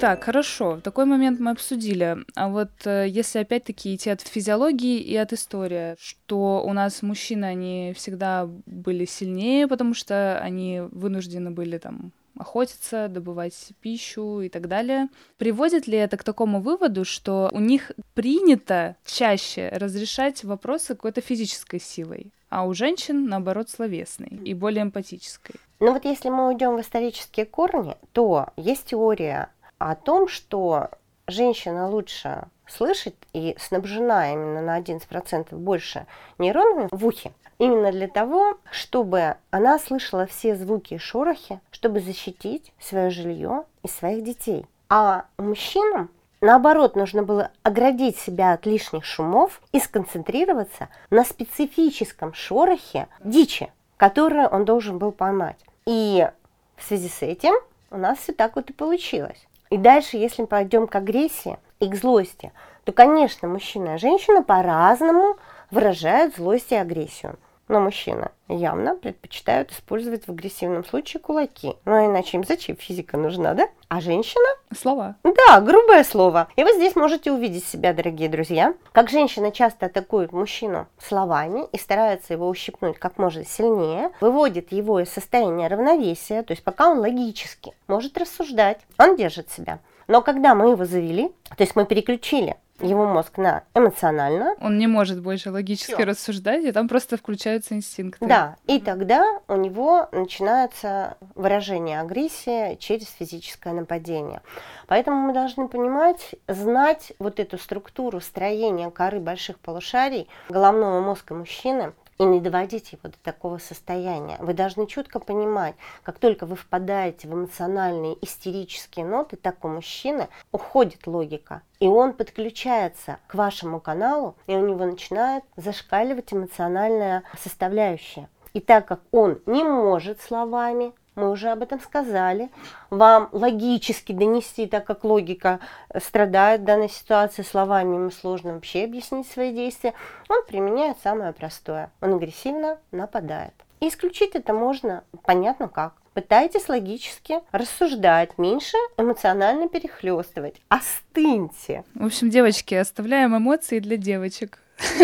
Так, 0.00 0.22
хорошо, 0.22 0.80
такой 0.80 1.06
момент 1.06 1.40
мы 1.40 1.50
обсудили. 1.50 2.18
А 2.36 2.48
вот 2.48 2.70
э, 2.84 3.08
если 3.08 3.40
опять-таки 3.40 3.96
идти 3.96 4.10
от 4.10 4.20
физиологии 4.20 5.00
и 5.00 5.16
от 5.16 5.32
истории, 5.32 5.96
что 5.98 6.62
у 6.64 6.72
нас 6.72 7.02
мужчины, 7.02 7.46
они 7.46 7.92
всегда 7.96 8.48
были 8.66 9.06
сильнее, 9.06 9.66
потому 9.66 9.94
что 9.94 10.38
они 10.40 10.82
вынуждены 10.92 11.50
были 11.50 11.78
там 11.78 12.12
охотиться, 12.38 13.08
добывать 13.08 13.70
пищу 13.80 14.40
и 14.40 14.48
так 14.48 14.68
далее. 14.68 15.08
Приводит 15.36 15.88
ли 15.88 15.98
это 15.98 16.16
к 16.16 16.22
такому 16.22 16.60
выводу, 16.60 17.04
что 17.04 17.50
у 17.52 17.58
них 17.58 17.90
принято 18.14 18.94
чаще 19.04 19.68
разрешать 19.72 20.44
вопросы 20.44 20.94
какой-то 20.94 21.20
физической 21.20 21.80
силой, 21.80 22.32
а 22.50 22.66
у 22.66 22.72
женщин, 22.72 23.26
наоборот, 23.26 23.68
словесной 23.68 24.40
и 24.44 24.54
более 24.54 24.82
эмпатической? 24.82 25.56
Ну 25.80 25.92
вот 25.92 26.04
если 26.04 26.28
мы 26.28 26.48
уйдем 26.48 26.76
в 26.76 26.80
исторические 26.80 27.46
корни, 27.46 27.96
то 28.12 28.48
есть 28.56 28.86
теория 28.86 29.50
о 29.78 29.94
том, 29.94 30.28
что 30.28 30.90
женщина 31.26 31.88
лучше 31.88 32.44
слышит 32.66 33.14
и 33.32 33.56
снабжена 33.58 34.32
именно 34.32 34.60
на 34.60 34.78
11% 34.78 35.54
больше 35.56 36.06
нейронами 36.38 36.88
в 36.90 37.06
ухе, 37.06 37.32
именно 37.58 37.92
для 37.92 38.08
того, 38.08 38.58
чтобы 38.70 39.36
она 39.50 39.78
слышала 39.78 40.26
все 40.26 40.56
звуки 40.56 40.94
и 40.94 40.98
шорохи, 40.98 41.60
чтобы 41.70 42.00
защитить 42.00 42.72
свое 42.80 43.10
жилье 43.10 43.64
и 43.82 43.88
своих 43.88 44.24
детей. 44.24 44.66
А 44.88 45.24
мужчинам 45.38 46.10
Наоборот, 46.40 46.94
нужно 46.94 47.24
было 47.24 47.50
оградить 47.64 48.16
себя 48.16 48.52
от 48.52 48.64
лишних 48.64 49.04
шумов 49.04 49.60
и 49.72 49.80
сконцентрироваться 49.80 50.88
на 51.10 51.24
специфическом 51.24 52.32
шорохе 52.32 53.08
дичи, 53.24 53.72
которую 53.96 54.46
он 54.46 54.64
должен 54.64 54.98
был 54.98 55.10
поймать. 55.10 55.56
И 55.84 56.28
в 56.76 56.84
связи 56.84 57.08
с 57.08 57.22
этим 57.22 57.54
у 57.90 57.96
нас 57.96 58.18
все 58.18 58.32
так 58.32 58.54
вот 58.54 58.70
и 58.70 58.72
получилось. 58.72 59.48
И 59.70 59.76
дальше, 59.76 60.16
если 60.16 60.42
мы 60.42 60.48
пойдем 60.48 60.86
к 60.86 60.94
агрессии 60.94 61.58
и 61.80 61.88
к 61.88 61.94
злости, 61.94 62.52
то, 62.84 62.92
конечно, 62.92 63.48
мужчина 63.48 63.94
и 63.94 63.98
женщина 63.98 64.42
по-разному 64.42 65.36
выражают 65.70 66.36
злость 66.36 66.72
и 66.72 66.76
агрессию. 66.76 67.38
Но 67.68 67.80
мужчина 67.80 68.32
явно 68.48 68.96
предпочитают 68.96 69.72
использовать 69.72 70.26
в 70.26 70.30
агрессивном 70.30 70.84
случае 70.84 71.20
кулаки. 71.20 71.74
Ну, 71.84 72.06
иначе 72.06 72.38
им 72.38 72.44
зачем 72.44 72.76
физика 72.76 73.18
нужна, 73.18 73.52
да? 73.52 73.68
А 73.88 74.00
женщина? 74.00 74.48
Слова. 74.74 75.16
Да, 75.22 75.60
грубое 75.60 76.02
слово. 76.02 76.48
И 76.56 76.64
вы 76.64 76.72
здесь 76.72 76.96
можете 76.96 77.30
увидеть 77.30 77.64
себя, 77.64 77.92
дорогие 77.92 78.30
друзья, 78.30 78.74
как 78.92 79.10
женщина 79.10 79.52
часто 79.52 79.86
атакует 79.86 80.32
мужчину 80.32 80.86
словами 80.98 81.66
и 81.72 81.78
старается 81.78 82.32
его 82.32 82.48
ущипнуть 82.48 82.98
как 82.98 83.18
можно 83.18 83.44
сильнее, 83.44 84.10
выводит 84.20 84.72
его 84.72 85.00
из 85.00 85.10
состояния 85.10 85.68
равновесия, 85.68 86.42
то 86.42 86.52
есть 86.52 86.64
пока 86.64 86.88
он 86.88 87.00
логически 87.00 87.74
может 87.86 88.16
рассуждать, 88.16 88.80
он 88.98 89.16
держит 89.16 89.50
себя. 89.50 89.78
Но 90.06 90.22
когда 90.22 90.54
мы 90.54 90.70
его 90.70 90.86
завели, 90.86 91.28
то 91.54 91.62
есть 91.62 91.76
мы 91.76 91.84
переключили 91.84 92.56
его 92.80 93.06
мозг 93.06 93.38
на 93.38 93.64
эмоционально. 93.74 94.54
Он 94.60 94.78
не 94.78 94.86
может 94.86 95.22
больше 95.22 95.50
логически 95.50 95.94
Всё. 95.94 96.04
рассуждать, 96.04 96.64
и 96.64 96.72
там 96.72 96.88
просто 96.88 97.16
включаются 97.16 97.74
инстинкты. 97.74 98.26
Да, 98.26 98.56
и 98.66 98.80
тогда 98.80 99.24
у 99.48 99.56
него 99.56 100.08
начинается 100.12 101.16
выражение 101.34 102.00
агрессии 102.00 102.76
через 102.76 103.08
физическое 103.08 103.72
нападение. 103.72 104.42
Поэтому 104.86 105.26
мы 105.26 105.32
должны 105.32 105.68
понимать, 105.68 106.34
знать 106.46 107.12
вот 107.18 107.40
эту 107.40 107.58
структуру 107.58 108.20
строения 108.20 108.90
коры 108.90 109.20
больших 109.20 109.58
полушарий 109.58 110.28
головного 110.48 111.00
мозга 111.00 111.34
мужчины, 111.34 111.92
и 112.18 112.24
не 112.24 112.40
доводить 112.40 112.92
его 112.92 113.02
до 113.04 113.18
такого 113.22 113.58
состояния. 113.58 114.36
Вы 114.40 114.54
должны 114.54 114.86
четко 114.86 115.20
понимать, 115.20 115.74
как 116.02 116.18
только 116.18 116.46
вы 116.46 116.56
впадаете 116.56 117.28
в 117.28 117.34
эмоциональные 117.34 118.16
истерические 118.24 119.06
ноты, 119.06 119.36
так 119.36 119.64
у 119.64 119.68
мужчины 119.68 120.28
уходит 120.52 121.06
логика. 121.06 121.62
И 121.78 121.86
он 121.86 122.12
подключается 122.12 123.18
к 123.28 123.34
вашему 123.34 123.80
каналу, 123.80 124.36
и 124.46 124.54
у 124.54 124.66
него 124.66 124.84
начинает 124.84 125.44
зашкаливать 125.56 126.32
эмоциональная 126.32 127.22
составляющая. 127.38 128.28
И 128.52 128.60
так 128.60 128.86
как 128.86 129.00
он 129.12 129.40
не 129.46 129.62
может 129.62 130.20
словами 130.20 130.92
мы 131.18 131.30
уже 131.30 131.50
об 131.50 131.62
этом 131.62 131.80
сказали. 131.80 132.48
Вам 132.90 133.28
логически 133.32 134.12
донести, 134.12 134.66
так 134.66 134.84
как 134.86 135.04
логика 135.04 135.60
страдает 136.00 136.62
в 136.62 136.64
данной 136.64 136.88
ситуации, 136.88 137.42
словами 137.42 137.96
ему 137.96 138.10
сложно 138.10 138.54
вообще 138.54 138.84
объяснить 138.84 139.28
свои 139.28 139.52
действия, 139.52 139.94
он 140.28 140.44
применяет 140.46 140.96
самое 141.02 141.32
простое. 141.32 141.90
Он 142.00 142.14
агрессивно 142.14 142.78
нападает. 142.92 143.52
И 143.80 143.88
исключить 143.88 144.34
это 144.34 144.52
можно, 144.52 145.04
понятно 145.24 145.68
как. 145.68 145.94
Пытайтесь 146.14 146.68
логически 146.68 147.40
рассуждать, 147.52 148.38
меньше 148.38 148.76
эмоционально 148.96 149.68
перехлестывать. 149.68 150.56
Остыньте. 150.68 151.84
В 151.94 152.06
общем, 152.06 152.28
девочки, 152.30 152.74
оставляем 152.74 153.36
эмоции 153.36 153.78
для 153.78 153.96
девочек. 153.96 154.58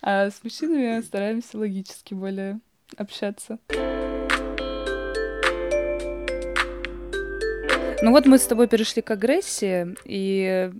А 0.00 0.30
с 0.30 0.42
мужчинами 0.44 1.02
стараемся 1.02 1.58
логически 1.58 2.14
более 2.14 2.60
общаться. 2.96 3.58
Ну 8.00 8.12
вот 8.12 8.26
мы 8.26 8.38
с 8.38 8.46
тобой 8.46 8.68
перешли 8.68 9.02
к 9.02 9.10
агрессии, 9.10 9.96
и 10.04 10.70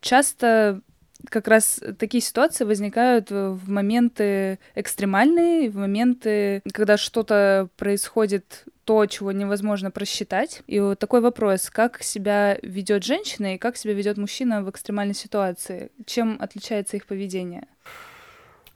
часто 0.00 0.80
как 1.28 1.46
раз 1.46 1.80
такие 1.98 2.20
ситуации 2.20 2.64
возникают 2.64 3.30
в 3.30 3.70
моменты 3.70 4.58
экстремальные, 4.74 5.70
в 5.70 5.76
моменты, 5.76 6.62
когда 6.72 6.96
что-то 6.96 7.68
происходит 7.76 8.64
то, 8.84 9.06
чего 9.06 9.32
невозможно 9.32 9.90
просчитать. 9.90 10.62
И 10.66 10.80
вот 10.80 10.98
такой 10.98 11.20
вопрос, 11.20 11.70
как 11.70 12.02
себя 12.02 12.58
ведет 12.62 13.04
женщина 13.04 13.54
и 13.54 13.58
как 13.58 13.76
себя 13.76 13.94
ведет 13.94 14.18
мужчина 14.18 14.62
в 14.62 14.68
экстремальной 14.68 15.14
ситуации? 15.14 15.90
Чем 16.06 16.36
отличается 16.40 16.96
их 16.96 17.06
поведение? 17.06 17.66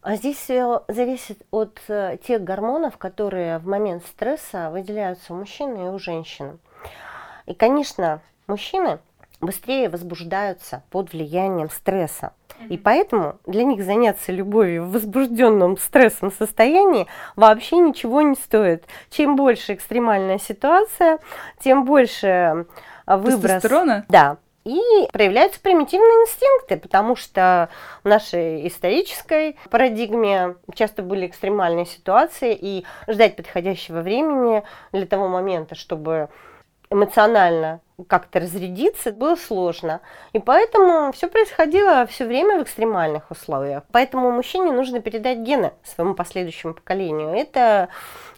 А 0.01 0.17
здесь 0.17 0.37
все 0.37 0.85
зависит 0.89 1.45
от 1.51 1.81
э, 1.89 2.17
тех 2.27 2.43
гормонов, 2.45 2.97
которые 2.97 3.59
в 3.59 3.67
момент 3.67 4.07
стресса 4.07 4.71
выделяются 4.71 5.35
у 5.35 5.37
мужчины 5.37 5.87
и 5.87 5.91
у 5.91 5.99
женщин. 5.99 6.61
И, 7.49 7.55
конечно, 7.55 8.21
мужчины 8.47 8.99
быстрее 9.41 9.89
возбуждаются 9.89 10.83
под 10.91 11.13
влиянием 11.13 11.71
стресса. 11.71 12.33
И 12.69 12.77
поэтому 12.77 13.37
для 13.47 13.65
них 13.65 13.83
заняться 13.83 14.33
любовью 14.33 14.85
в 14.85 14.93
возбужденном 14.93 15.79
стрессом 15.79 16.31
состоянии 16.31 17.07
вообще 17.37 17.79
ничего 17.79 18.21
не 18.21 18.35
стоит. 18.35 18.85
Чем 19.11 19.35
больше 19.37 19.75
экстремальная 19.75 20.39
ситуация, 20.39 21.21
тем 21.59 21.85
больше 21.85 22.67
а, 23.07 23.17
выброс... 23.17 23.63
Да, 24.09 24.37
и 24.65 25.09
проявляются 25.13 25.61
примитивные 25.61 26.25
инстинкты, 26.25 26.77
потому 26.77 27.17
что 27.17 27.71
в 28.05 28.09
нашей 28.09 28.69
исторической 28.69 29.57
парадигме 29.71 30.57
часто 30.75 31.03
были 31.03 31.27
экстремальные 31.27 31.87
ситуации, 31.87 32.55
и 32.61 32.85
ждать 33.07 33.37
подходящего 33.37 34.03
времени 34.03 34.65
для 34.93 35.07
того 35.07 35.29
момента, 35.29 35.75
чтобы 35.75 36.29
эмоционально 36.91 37.81
как-то 38.07 38.39
разрядиться 38.39 39.13
было 39.13 39.35
сложно. 39.35 40.01
И 40.33 40.39
поэтому 40.39 41.11
все 41.13 41.27
происходило 41.27 42.07
все 42.07 42.27
время 42.27 42.61
в 42.61 42.63
экстремальных 42.63 43.31
условиях. 43.31 43.83
Поэтому 43.91 44.31
мужчине 44.31 44.71
нужно 44.71 45.01
передать 45.01 45.39
гены 45.39 45.73
своему 45.83 46.15
последующему 46.15 46.75
поколению. 46.75 47.31
Это 47.31 47.89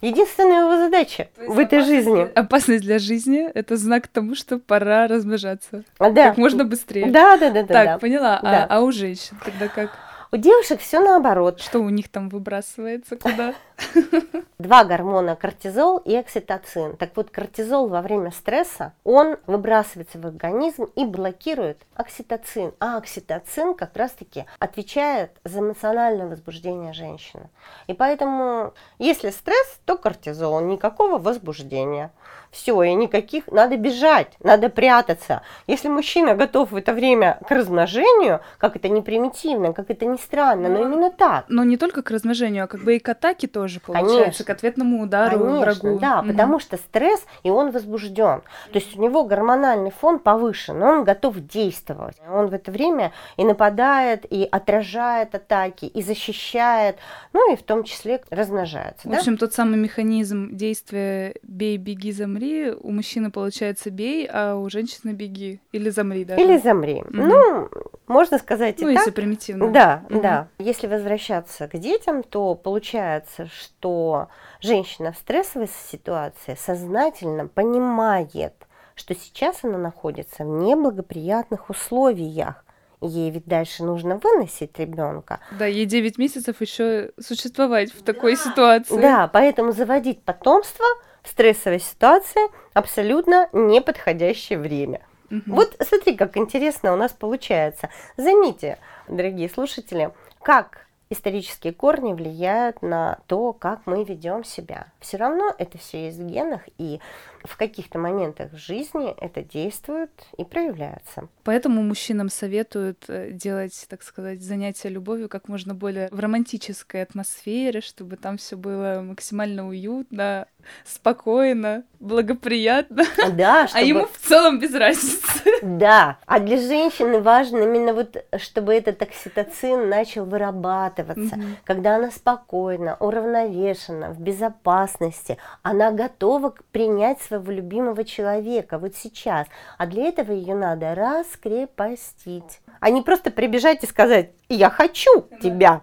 единственная 0.00 0.60
его 0.60 0.76
задача 0.76 1.28
в 1.36 1.58
этой 1.58 1.82
жизни. 1.82 2.22
Опасность 2.34 2.82
для 2.84 2.98
жизни– 2.98 3.50
это 3.54 3.76
знак 3.76 4.08
тому, 4.08 4.34
что 4.34 4.58
пора 4.58 5.06
размножаться. 5.06 5.84
Да. 5.98 6.28
Как 6.30 6.38
можно 6.38 6.64
быстрее. 6.64 7.10
Да, 7.10 7.36
да, 7.36 7.50
да. 7.50 7.64
Так, 7.64 7.86
да, 7.86 7.98
поняла. 7.98 8.40
Да. 8.42 8.66
А, 8.68 8.78
а 8.78 8.80
у 8.80 8.92
женщин 8.92 9.36
тогда 9.44 9.68
как? 9.68 9.90
У 10.32 10.36
девушек 10.36 10.80
все 10.80 11.00
наоборот. 11.00 11.60
Что 11.60 11.80
у 11.80 11.88
них 11.88 12.08
там 12.08 12.28
выбрасывается 12.28 13.16
куда? 13.16 13.52
Два 14.60 14.84
гормона 14.84 15.34
кортизол 15.34 15.98
и 15.98 16.14
окситоцин. 16.14 16.96
Так 16.96 17.16
вот, 17.16 17.30
кортизол 17.30 17.88
во 17.88 18.00
время 18.00 18.30
стресса, 18.30 18.92
он 19.02 19.38
выбрасывается 19.48 20.18
в 20.20 20.26
организм 20.26 20.84
и 20.94 21.04
блокирует 21.04 21.78
окситоцин. 21.94 22.72
А 22.78 22.98
окситоцин 22.98 23.74
как 23.74 23.96
раз-таки 23.96 24.44
отвечает 24.60 25.32
за 25.42 25.58
эмоциональное 25.58 26.28
возбуждение 26.28 26.92
женщины. 26.92 27.50
И 27.88 27.94
поэтому, 27.94 28.72
если 29.00 29.30
стресс, 29.30 29.80
то 29.84 29.96
кортизол, 29.96 30.60
никакого 30.60 31.18
возбуждения 31.18 32.12
все, 32.50 32.82
и 32.82 32.94
никаких, 32.94 33.46
надо 33.48 33.76
бежать, 33.76 34.28
надо 34.42 34.68
прятаться. 34.68 35.42
Если 35.66 35.88
мужчина 35.88 36.34
готов 36.34 36.72
в 36.72 36.76
это 36.76 36.92
время 36.92 37.38
к 37.46 37.50
размножению, 37.50 38.40
как 38.58 38.76
это 38.76 38.88
не 38.88 39.02
примитивно, 39.02 39.72
как 39.72 39.90
это 39.90 40.04
не 40.04 40.18
странно, 40.18 40.68
но, 40.68 40.78
но 40.78 40.84
ну, 40.84 40.92
именно 40.92 41.10
так. 41.10 41.44
Но 41.48 41.64
не 41.64 41.76
только 41.76 42.02
к 42.02 42.10
размножению, 42.10 42.64
а 42.64 42.66
как 42.66 42.82
бы 42.82 42.96
и 42.96 42.98
к 42.98 43.08
атаке 43.08 43.46
тоже 43.46 43.80
получается, 43.80 44.16
Конечно. 44.16 44.44
к 44.44 44.50
ответному 44.50 45.02
удару 45.02 45.38
Конечно, 45.38 45.60
врагу. 45.60 45.98
да, 46.00 46.20
угу. 46.20 46.28
потому 46.28 46.58
что 46.58 46.76
стресс, 46.76 47.24
и 47.44 47.50
он 47.50 47.70
возбужден. 47.70 48.42
То 48.72 48.78
есть 48.78 48.96
у 48.96 49.00
него 49.00 49.24
гормональный 49.24 49.92
фон 49.92 50.18
повышен, 50.18 50.82
он 50.82 51.04
готов 51.04 51.36
действовать. 51.38 52.16
Он 52.28 52.48
в 52.48 52.54
это 52.54 52.72
время 52.72 53.12
и 53.36 53.44
нападает, 53.44 54.26
и 54.28 54.48
отражает 54.50 55.34
атаки, 55.34 55.84
и 55.84 56.02
защищает, 56.02 56.96
ну 57.32 57.52
и 57.52 57.56
в 57.56 57.62
том 57.62 57.84
числе 57.84 58.22
размножается. 58.30 59.08
В 59.08 59.12
общем, 59.12 59.36
тот 59.36 59.54
самый 59.54 59.78
механизм 59.78 60.56
действия 60.56 61.34
«бей, 61.42 61.76
беги, 61.76 62.10
замри» 62.12 62.39
замри, 62.40 62.72
у 62.72 62.90
мужчины 62.90 63.30
получается 63.30 63.90
бей, 63.90 64.28
а 64.30 64.56
у 64.56 64.68
женщины 64.70 65.12
беги. 65.12 65.60
Или 65.72 65.90
замри, 65.90 66.24
да? 66.24 66.36
Или 66.36 66.58
замри. 66.58 67.02
Угу. 67.02 67.08
Ну, 67.12 67.68
можно 68.06 68.38
сказать 68.38 68.80
ну, 68.80 68.88
и 68.88 68.94
так. 68.94 69.06
если 69.06 69.10
примитивно. 69.10 69.70
Да, 69.70 70.02
угу. 70.08 70.20
да. 70.20 70.48
Если 70.58 70.86
возвращаться 70.86 71.68
к 71.68 71.78
детям, 71.78 72.22
то 72.22 72.54
получается, 72.54 73.46
что 73.46 74.28
женщина 74.60 75.12
в 75.12 75.16
стрессовой 75.16 75.68
ситуации 75.90 76.56
сознательно 76.58 77.46
понимает, 77.46 78.54
что 78.94 79.14
сейчас 79.14 79.62
она 79.62 79.78
находится 79.78 80.44
в 80.44 80.48
неблагоприятных 80.48 81.70
условиях. 81.70 82.64
Ей 83.02 83.30
ведь 83.30 83.46
дальше 83.46 83.82
нужно 83.82 84.20
выносить 84.22 84.78
ребенка. 84.78 85.40
Да, 85.58 85.64
ей 85.64 85.86
9 85.86 86.18
месяцев 86.18 86.60
еще 86.60 87.12
существовать 87.18 87.94
в 87.94 88.02
такой 88.02 88.36
да. 88.36 88.42
ситуации. 88.42 89.00
Да, 89.00 89.30
поэтому 89.32 89.72
заводить 89.72 90.22
потомство– 90.22 90.84
в 91.22 91.28
стрессовой 91.28 91.80
ситуации 91.80 92.42
абсолютно 92.74 93.48
неподходящее 93.52 94.58
время. 94.58 95.00
Угу. 95.30 95.42
Вот 95.46 95.76
смотри, 95.80 96.16
как 96.16 96.36
интересно 96.36 96.92
у 96.92 96.96
нас 96.96 97.12
получается. 97.12 97.90
Заметьте, 98.16 98.78
дорогие 99.08 99.48
слушатели, 99.48 100.10
как 100.42 100.86
исторические 101.10 101.72
корни 101.72 102.12
влияют 102.12 102.82
на 102.82 103.18
то, 103.26 103.52
как 103.52 103.80
мы 103.86 104.04
ведем 104.04 104.44
себя. 104.44 104.86
Все 105.00 105.16
равно 105.16 105.52
это 105.58 105.76
все 105.76 106.06
есть 106.06 106.18
в 106.18 106.26
генах, 106.26 106.62
и 106.78 107.00
в 107.44 107.56
каких-то 107.56 107.98
моментах 107.98 108.52
жизни 108.54 109.14
это 109.20 109.42
действует 109.42 110.10
и 110.36 110.44
проявляется. 110.44 111.28
Поэтому 111.44 111.82
мужчинам 111.82 112.28
советуют 112.28 113.04
э, 113.08 113.30
делать, 113.32 113.86
так 113.88 114.02
сказать, 114.02 114.42
занятия 114.42 114.88
любовью 114.88 115.28
как 115.28 115.48
можно 115.48 115.74
более 115.74 116.08
в 116.10 116.20
романтической 116.20 117.02
атмосфере, 117.02 117.80
чтобы 117.80 118.16
там 118.16 118.36
все 118.36 118.56
было 118.56 119.02
максимально 119.02 119.68
уютно, 119.68 120.46
спокойно, 120.84 121.84
благоприятно. 121.98 123.04
Да, 123.32 123.68
чтобы... 123.68 123.80
А 123.80 123.86
ему 123.86 124.06
в 124.06 124.18
целом 124.18 124.58
без 124.58 124.74
разницы. 124.74 125.42
Да, 125.62 126.18
а 126.26 126.40
для 126.40 126.56
женщины 126.56 127.20
важно 127.20 127.58
именно 127.58 127.92
вот, 127.92 128.24
чтобы 128.38 128.74
этот 128.74 129.00
окситоцин 129.02 129.88
начал 129.88 130.24
вырабатываться, 130.24 131.36
угу. 131.36 131.44
когда 131.64 131.96
она 131.96 132.10
спокойна, 132.10 132.96
уравновешена, 133.00 134.10
в 134.10 134.20
безопасности, 134.20 135.38
она 135.62 135.90
готова 135.90 136.54
принять 136.72 137.20
своего 137.30 137.52
любимого 137.52 138.04
человека 138.04 138.78
вот 138.78 138.96
сейчас. 138.96 139.46
А 139.78 139.86
для 139.86 140.06
этого 140.06 140.32
ее 140.32 140.54
надо 140.56 140.94
раскрепостить. 140.94 142.60
А 142.80 142.90
не 142.90 143.02
просто 143.02 143.30
прибежать 143.30 143.84
и 143.84 143.86
сказать, 143.86 144.32
я 144.48 144.68
хочу 144.68 145.28
тебя. 145.40 145.82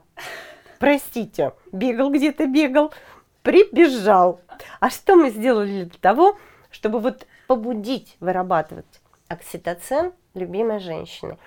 Простите, 0.77 1.53
бегал 1.71 2.11
где-то, 2.11 2.47
бегал, 2.47 2.93
прибежал. 3.43 4.41
А 4.79 4.89
что 4.89 5.15
мы 5.15 5.29
сделали 5.29 5.85
для 5.85 5.99
того, 5.99 6.37
чтобы 6.69 6.99
вот 6.99 7.25
побудить 7.47 8.17
вырабатывать 8.19 9.01
окситоцин 9.29 10.11
любимой 10.33 10.79
женщины? 10.79 11.37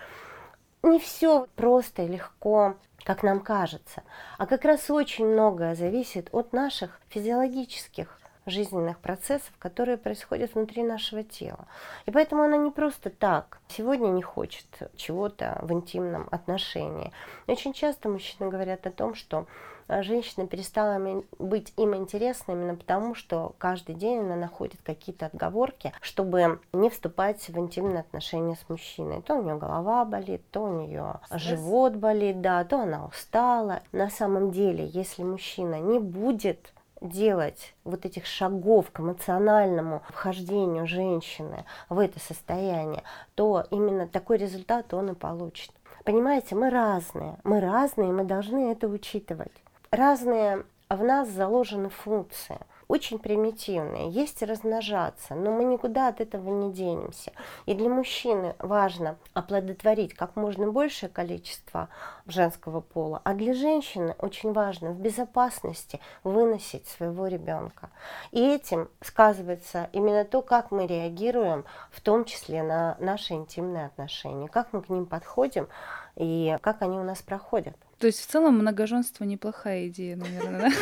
Не 0.82 0.98
все 0.98 1.46
просто 1.56 2.02
и 2.02 2.08
легко, 2.08 2.74
как 3.04 3.22
нам 3.22 3.40
кажется, 3.40 4.02
а 4.38 4.46
как 4.46 4.64
раз 4.64 4.90
очень 4.90 5.26
многое 5.26 5.74
зависит 5.74 6.30
от 6.32 6.54
наших 6.54 7.00
физиологических 7.10 8.19
жизненных 8.50 8.98
процессов, 8.98 9.52
которые 9.58 9.96
происходят 9.96 10.54
внутри 10.54 10.82
нашего 10.82 11.22
тела. 11.22 11.66
И 12.06 12.10
поэтому 12.10 12.42
она 12.42 12.56
не 12.56 12.70
просто 12.70 13.10
так 13.10 13.58
сегодня 13.68 14.08
не 14.08 14.22
хочет 14.22 14.66
чего-то 14.96 15.58
в 15.62 15.72
интимном 15.72 16.28
отношении. 16.30 17.12
очень 17.46 17.72
часто 17.72 18.08
мужчины 18.08 18.50
говорят 18.50 18.86
о 18.86 18.90
том, 18.90 19.14
что 19.14 19.46
а, 19.90 20.04
женщина 20.04 20.46
перестала 20.46 21.00
быть 21.38 21.72
им 21.76 21.96
интересна 21.96 22.52
именно 22.52 22.76
потому, 22.76 23.16
что 23.16 23.54
каждый 23.58 23.96
день 23.96 24.20
она 24.20 24.36
находит 24.36 24.80
какие-то 24.84 25.26
отговорки, 25.26 25.92
чтобы 26.00 26.60
не 26.72 26.90
вступать 26.90 27.48
в 27.48 27.58
интимные 27.58 28.00
отношения 28.00 28.54
с 28.54 28.68
мужчиной. 28.68 29.20
То 29.22 29.34
у 29.34 29.42
нее 29.42 29.56
голова 29.56 30.04
болит, 30.04 30.42
то 30.52 30.62
у 30.62 30.68
нее 30.68 31.18
Стресс. 31.26 31.42
живот 31.42 31.96
болит, 31.96 32.40
да, 32.40 32.62
то 32.64 32.82
она 32.82 33.06
устала. 33.06 33.82
На 33.90 34.10
самом 34.10 34.52
деле, 34.52 34.86
если 34.86 35.24
мужчина 35.24 35.80
не 35.80 35.98
будет 35.98 36.72
делать 37.00 37.74
вот 37.84 38.04
этих 38.04 38.26
шагов 38.26 38.90
к 38.90 39.00
эмоциональному 39.00 40.02
вхождению 40.08 40.86
женщины 40.86 41.64
в 41.88 41.98
это 41.98 42.18
состояние, 42.20 43.02
то 43.34 43.66
именно 43.70 44.06
такой 44.06 44.36
результат 44.36 44.92
он 44.94 45.10
и 45.10 45.14
получит. 45.14 45.72
Понимаете, 46.04 46.54
мы 46.54 46.70
разные, 46.70 47.38
мы 47.44 47.60
разные, 47.60 48.12
мы 48.12 48.24
должны 48.24 48.72
это 48.72 48.88
учитывать. 48.88 49.52
Разные 49.90 50.64
в 50.88 51.02
нас 51.02 51.28
заложены 51.28 51.88
функции 51.88 52.58
очень 52.90 53.20
примитивные. 53.20 54.11
Есть 54.11 54.42
размножаться, 54.42 55.37
но 55.37 55.53
мы 55.53 55.62
никуда 55.62 56.09
от 56.09 56.20
этого 56.20 56.50
не 56.50 56.72
денемся. 56.72 57.31
И 57.66 57.74
для 57.74 57.88
мужчины 57.88 58.57
важно 58.59 59.16
оплодотворить 59.33 60.14
как 60.14 60.35
можно 60.35 60.72
большее 60.72 61.09
количество 61.09 61.88
женского 62.26 62.81
пола, 62.81 63.20
а 63.22 63.35
для 63.35 63.55
женщины 63.55 64.16
очень 64.18 64.53
важно 64.53 64.90
в 64.90 64.98
безопасности 65.00 66.00
выносить 66.24 66.88
своего 66.88 67.29
ребенка. 67.29 67.90
И 68.33 68.40
этим 68.40 68.88
сказывается 69.00 69.88
именно 69.92 70.24
то, 70.24 70.42
как 70.42 70.72
мы 70.72 70.88
реагируем, 70.88 71.64
в 71.92 72.00
том 72.00 72.24
числе 72.24 72.64
на 72.64 72.96
наши 72.98 73.35
интимные 73.35 73.87
отношения, 73.87 74.48
как 74.48 74.72
мы 74.72 74.83
к 74.83 74.88
ним 74.88 75.07
подходим 75.07 75.68
и 76.16 76.57
как 76.61 76.83
они 76.83 76.98
у 76.98 77.05
нас 77.05 77.22
проходят. 77.22 77.76
То 78.00 78.09
есть 78.09 78.18
в 78.20 78.26
целом 78.26 78.55
многоженство 78.55 79.22
неплохая 79.22 79.87
идея, 79.87 80.16
наверное, 80.16 80.72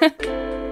да? 0.00 0.64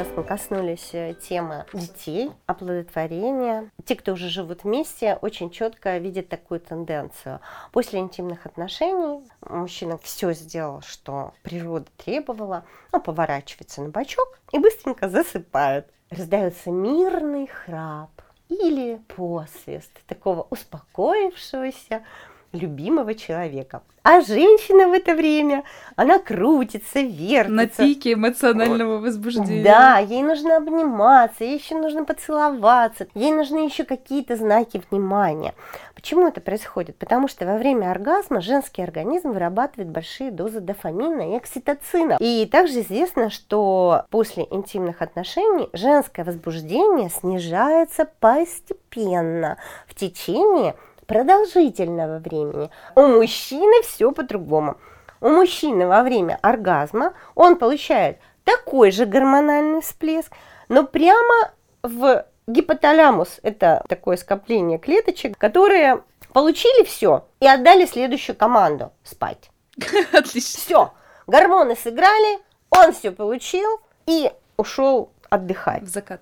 Раз 0.00 0.08
мы 0.16 0.24
коснулись 0.24 0.94
э, 0.94 1.12
темы 1.12 1.66
детей, 1.74 2.30
оплодотворения. 2.46 3.70
Те, 3.84 3.96
кто 3.96 4.14
уже 4.14 4.30
живут 4.30 4.64
вместе, 4.64 5.18
очень 5.20 5.50
четко 5.50 5.98
видят 5.98 6.30
такую 6.30 6.58
тенденцию. 6.60 7.40
После 7.70 7.98
интимных 7.98 8.46
отношений 8.46 9.22
мужчина 9.42 9.98
все 9.98 10.32
сделал, 10.32 10.80
что 10.80 11.34
природа 11.42 11.84
требовала, 11.98 12.64
ну, 12.92 13.00
поворачивается 13.02 13.82
на 13.82 13.90
бочок 13.90 14.38
и 14.52 14.58
быстренько 14.58 15.10
засыпает. 15.10 15.86
Раздается 16.08 16.70
мирный 16.70 17.46
храп 17.46 18.22
или 18.48 19.02
посвист 19.14 19.92
такого 20.06 20.46
успокоившегося, 20.48 22.06
любимого 22.52 23.14
человека. 23.14 23.82
А 24.02 24.22
женщина 24.22 24.88
в 24.88 24.92
это 24.92 25.14
время, 25.14 25.62
она 25.94 26.18
крутится, 26.18 27.00
вертится. 27.00 27.50
На 27.50 27.66
пике 27.66 28.14
эмоционального 28.14 28.98
возбуждения. 28.98 29.62
Да, 29.62 29.98
ей 29.98 30.22
нужно 30.22 30.56
обниматься, 30.56 31.44
ей 31.44 31.58
еще 31.58 31.74
нужно 31.74 32.06
поцеловаться, 32.06 33.08
ей 33.14 33.30
нужны 33.30 33.66
еще 33.66 33.84
какие-то 33.84 34.36
знаки 34.36 34.82
внимания. 34.90 35.54
Почему 35.94 36.26
это 36.26 36.40
происходит? 36.40 36.96
Потому 36.96 37.28
что 37.28 37.44
во 37.44 37.58
время 37.58 37.90
оргазма 37.90 38.40
женский 38.40 38.80
организм 38.80 39.32
вырабатывает 39.32 39.90
большие 39.90 40.30
дозы 40.30 40.60
дофамина 40.60 41.34
и 41.34 41.36
окситоцина. 41.36 42.16
И 42.20 42.46
также 42.46 42.80
известно, 42.80 43.28
что 43.28 44.06
после 44.08 44.46
интимных 44.50 45.02
отношений 45.02 45.68
женское 45.74 46.24
возбуждение 46.24 47.10
снижается 47.10 48.08
постепенно 48.18 49.58
в 49.86 49.94
течение 49.94 50.74
продолжительного 51.10 52.20
времени. 52.20 52.70
У 52.94 53.00
мужчины 53.00 53.82
все 53.82 54.12
по-другому. 54.12 54.76
У 55.20 55.28
мужчины 55.28 55.88
во 55.88 56.04
время 56.04 56.38
оргазма 56.40 57.14
он 57.34 57.56
получает 57.56 58.18
такой 58.44 58.92
же 58.92 59.06
гормональный 59.06 59.80
всплеск, 59.80 60.32
но 60.68 60.84
прямо 60.84 61.50
в 61.82 62.24
гипоталамус, 62.46 63.40
это 63.42 63.82
такое 63.88 64.16
скопление 64.18 64.78
клеточек, 64.78 65.36
которые 65.36 66.04
получили 66.32 66.84
все 66.84 67.24
и 67.40 67.48
отдали 67.48 67.86
следующую 67.86 68.36
команду– 68.36 68.92
спать. 69.02 69.50
Отлично. 70.12 70.60
Все, 70.60 70.92
гормоны 71.26 71.74
сыграли, 71.74 72.38
он 72.70 72.92
все 72.92 73.10
получил 73.10 73.80
и 74.06 74.30
ушел 74.56 75.10
отдыхать. 75.28 75.82
В 75.82 75.88
закат. 75.88 76.20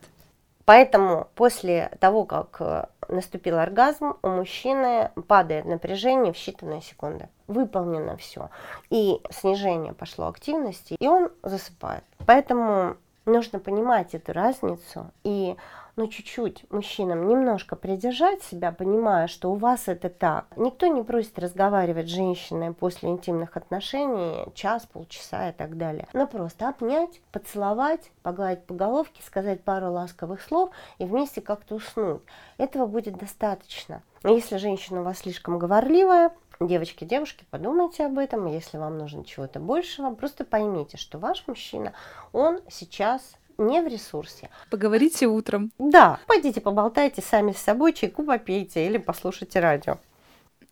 Поэтому 0.69 1.29
после 1.35 1.91
того, 1.99 2.27
как 2.27 2.59
э, 2.61 2.85
наступил 3.09 3.57
оргазм, 3.57 4.19
у 4.21 4.29
мужчины 4.29 5.11
падает 5.27 5.65
напряжение 5.65 6.35
в 6.35 6.37
считанные 6.37 6.83
секунды. 6.83 7.31
Выполнено 7.47 8.19
все. 8.19 8.51
И 8.91 9.19
снижение 9.31 9.95
пошло 9.95 10.29
активности, 10.29 10.95
и 11.01 11.09
он 11.09 11.31
засыпает. 11.43 12.05
Поэтому 12.27 12.99
нужно 13.25 13.61
понимать 13.61 14.15
эту 14.15 14.35
разницу 14.35 15.11
и 15.25 15.57
ну, 15.99 16.07
чуть-чуть 16.07 16.65
мужчинам 16.71 17.27
немножко 17.27 17.75
придержать 17.75 18.43
себя, 18.45 18.71
понимая, 18.71 19.27
что 19.27 19.51
у 19.51 19.57
вас 19.57 19.89
это 19.89 20.09
так. 20.09 20.47
Никто 20.57 20.87
не 20.87 21.03
просит 21.03 21.39
разговаривать 21.41 22.07
с 22.07 22.13
женщиной 22.13 22.73
после 22.73 23.09
интимных 23.09 23.57
отношений 23.57 24.47
час, 24.55 24.87
полчаса 24.87 25.51
и 25.51 25.53
так 25.53 25.77
далее. 25.77 26.07
Но 26.13 26.29
просто 26.29 26.69
обнять, 26.69 27.21
поцеловать, 27.33 28.13
погладить 28.23 28.65
по 28.65 28.75
головке, 28.75 29.21
сказать 29.27 29.65
пару 29.65 29.91
ласковых 29.91 30.41
слов 30.41 30.71
и 30.99 31.05
вместе 31.05 31.41
как-то 31.41 31.75
уснуть. 31.75 32.23
Этого 32.59 32.87
будет 32.87 33.19
достаточно. 33.19 34.03
Если 34.23 34.57
женщина 34.57 35.01
у 35.01 35.05
вас 35.05 35.19
слишком 35.19 35.59
говорливая, 35.59 36.33
Девочки, 36.61 37.05
девушки, 37.05 37.47
подумайте 37.53 38.05
об 38.05 38.19
этом. 38.19 38.47
Если 38.47 38.79
вам 38.79 38.99
нужно 38.99 39.25
чего-то 39.25 39.61
большего, 39.61 40.13
просто 40.13 40.45
поймите, 40.45 40.97
что 40.97 41.17
ваш 41.17 41.47
мужчина, 41.47 41.93
он 42.33 42.59
сейчас 42.69 43.37
не 43.59 43.83
в 43.83 43.89
ресурсе. 43.89 44.51
Поговорите 44.71 45.27
утром. 45.27 45.73
Да, 45.79 46.21
пойдите 46.27 46.61
поболтайте 46.61 47.23
сами 47.23 47.53
с 47.53 47.59
собой, 47.59 47.93
чайку 47.93 48.23
попейте 48.23 48.87
или 48.87 48.99
послушайте 48.99 49.61
радио. 49.61 49.99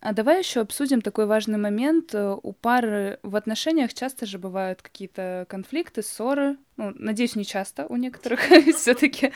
А 0.01 0.13
давай 0.13 0.39
еще 0.39 0.61
обсудим 0.61 1.01
такой 1.01 1.27
важный 1.27 1.59
момент. 1.59 2.15
У 2.15 2.53
пары 2.53 3.19
в 3.23 3.35
отношениях 3.35 3.93
часто 3.93 4.25
же 4.27 4.39
бывают 4.39 4.83
какие-то 4.83 5.47
конфликты, 5.49 6.03
ссоры. 6.03 6.59
Ну, 6.77 6.93
надеюсь, 6.95 7.35
не 7.35 7.45
часто 7.45 7.87
у 7.89 7.97
некоторых 7.97 8.41
все-таки, 8.77 9.33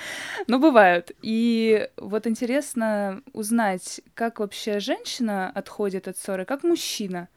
но 0.47 0.59
бывают. 0.59 1.11
И 1.23 1.89
вот 1.97 2.27
интересно 2.27 3.23
узнать, 3.33 4.01
как 4.15 4.39
вообще 4.39 4.79
женщина 4.79 5.51
отходит 5.51 6.07
от 6.07 6.19
ссоры, 6.19 6.45
как 6.45 6.63
мужчина. 6.63 7.29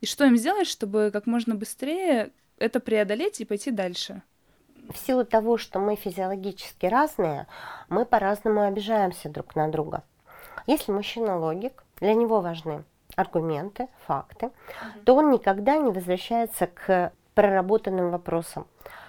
И 0.00 0.06
что 0.06 0.26
им 0.26 0.36
сделать, 0.36 0.66
чтобы 0.66 1.10
как 1.12 1.26
можно 1.26 1.54
быстрее 1.54 2.30
это 2.58 2.80
преодолеть 2.80 3.40
и 3.40 3.44
пойти 3.44 3.70
дальше? 3.70 4.22
В 4.92 4.98
силу 4.98 5.24
того, 5.24 5.56
что 5.56 5.78
мы 5.78 5.96
физиологически 5.96 6.86
разные, 6.86 7.46
мы 7.88 8.04
по-разному 8.04 8.62
обижаемся 8.62 9.28
друг 9.28 9.56
на 9.56 9.68
друга. 9.68 10.02
Если 10.66 10.92
мужчина 10.92 11.38
логик, 11.38 11.84
для 12.00 12.14
него 12.14 12.40
важны 12.40 12.84
аргументы, 13.16 13.88
факты, 14.06 14.46
mm-hmm. 14.46 15.04
то 15.04 15.16
он 15.16 15.30
никогда 15.30 15.76
не 15.76 15.90
возвращается 15.90 16.66
к 16.66 17.12
проработанным 17.34 18.10
вопросам. 18.10 18.66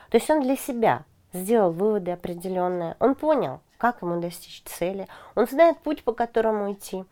То 0.09 0.17
есть 0.17 0.29
он 0.29 0.41
для 0.41 0.55
себя 0.55 1.03
сделал 1.31 1.71
выводы 1.71 2.11
определенные, 2.11 2.95
он 2.99 3.15
понял, 3.15 3.61
как 3.77 4.01
ему 4.01 4.19
достичь 4.21 4.63
цели, 4.65 5.07
он 5.35 5.47
знает 5.47 5.79
путь, 5.79 6.03
по 6.03 6.13
которому 6.13 6.71
идти. 6.71 7.05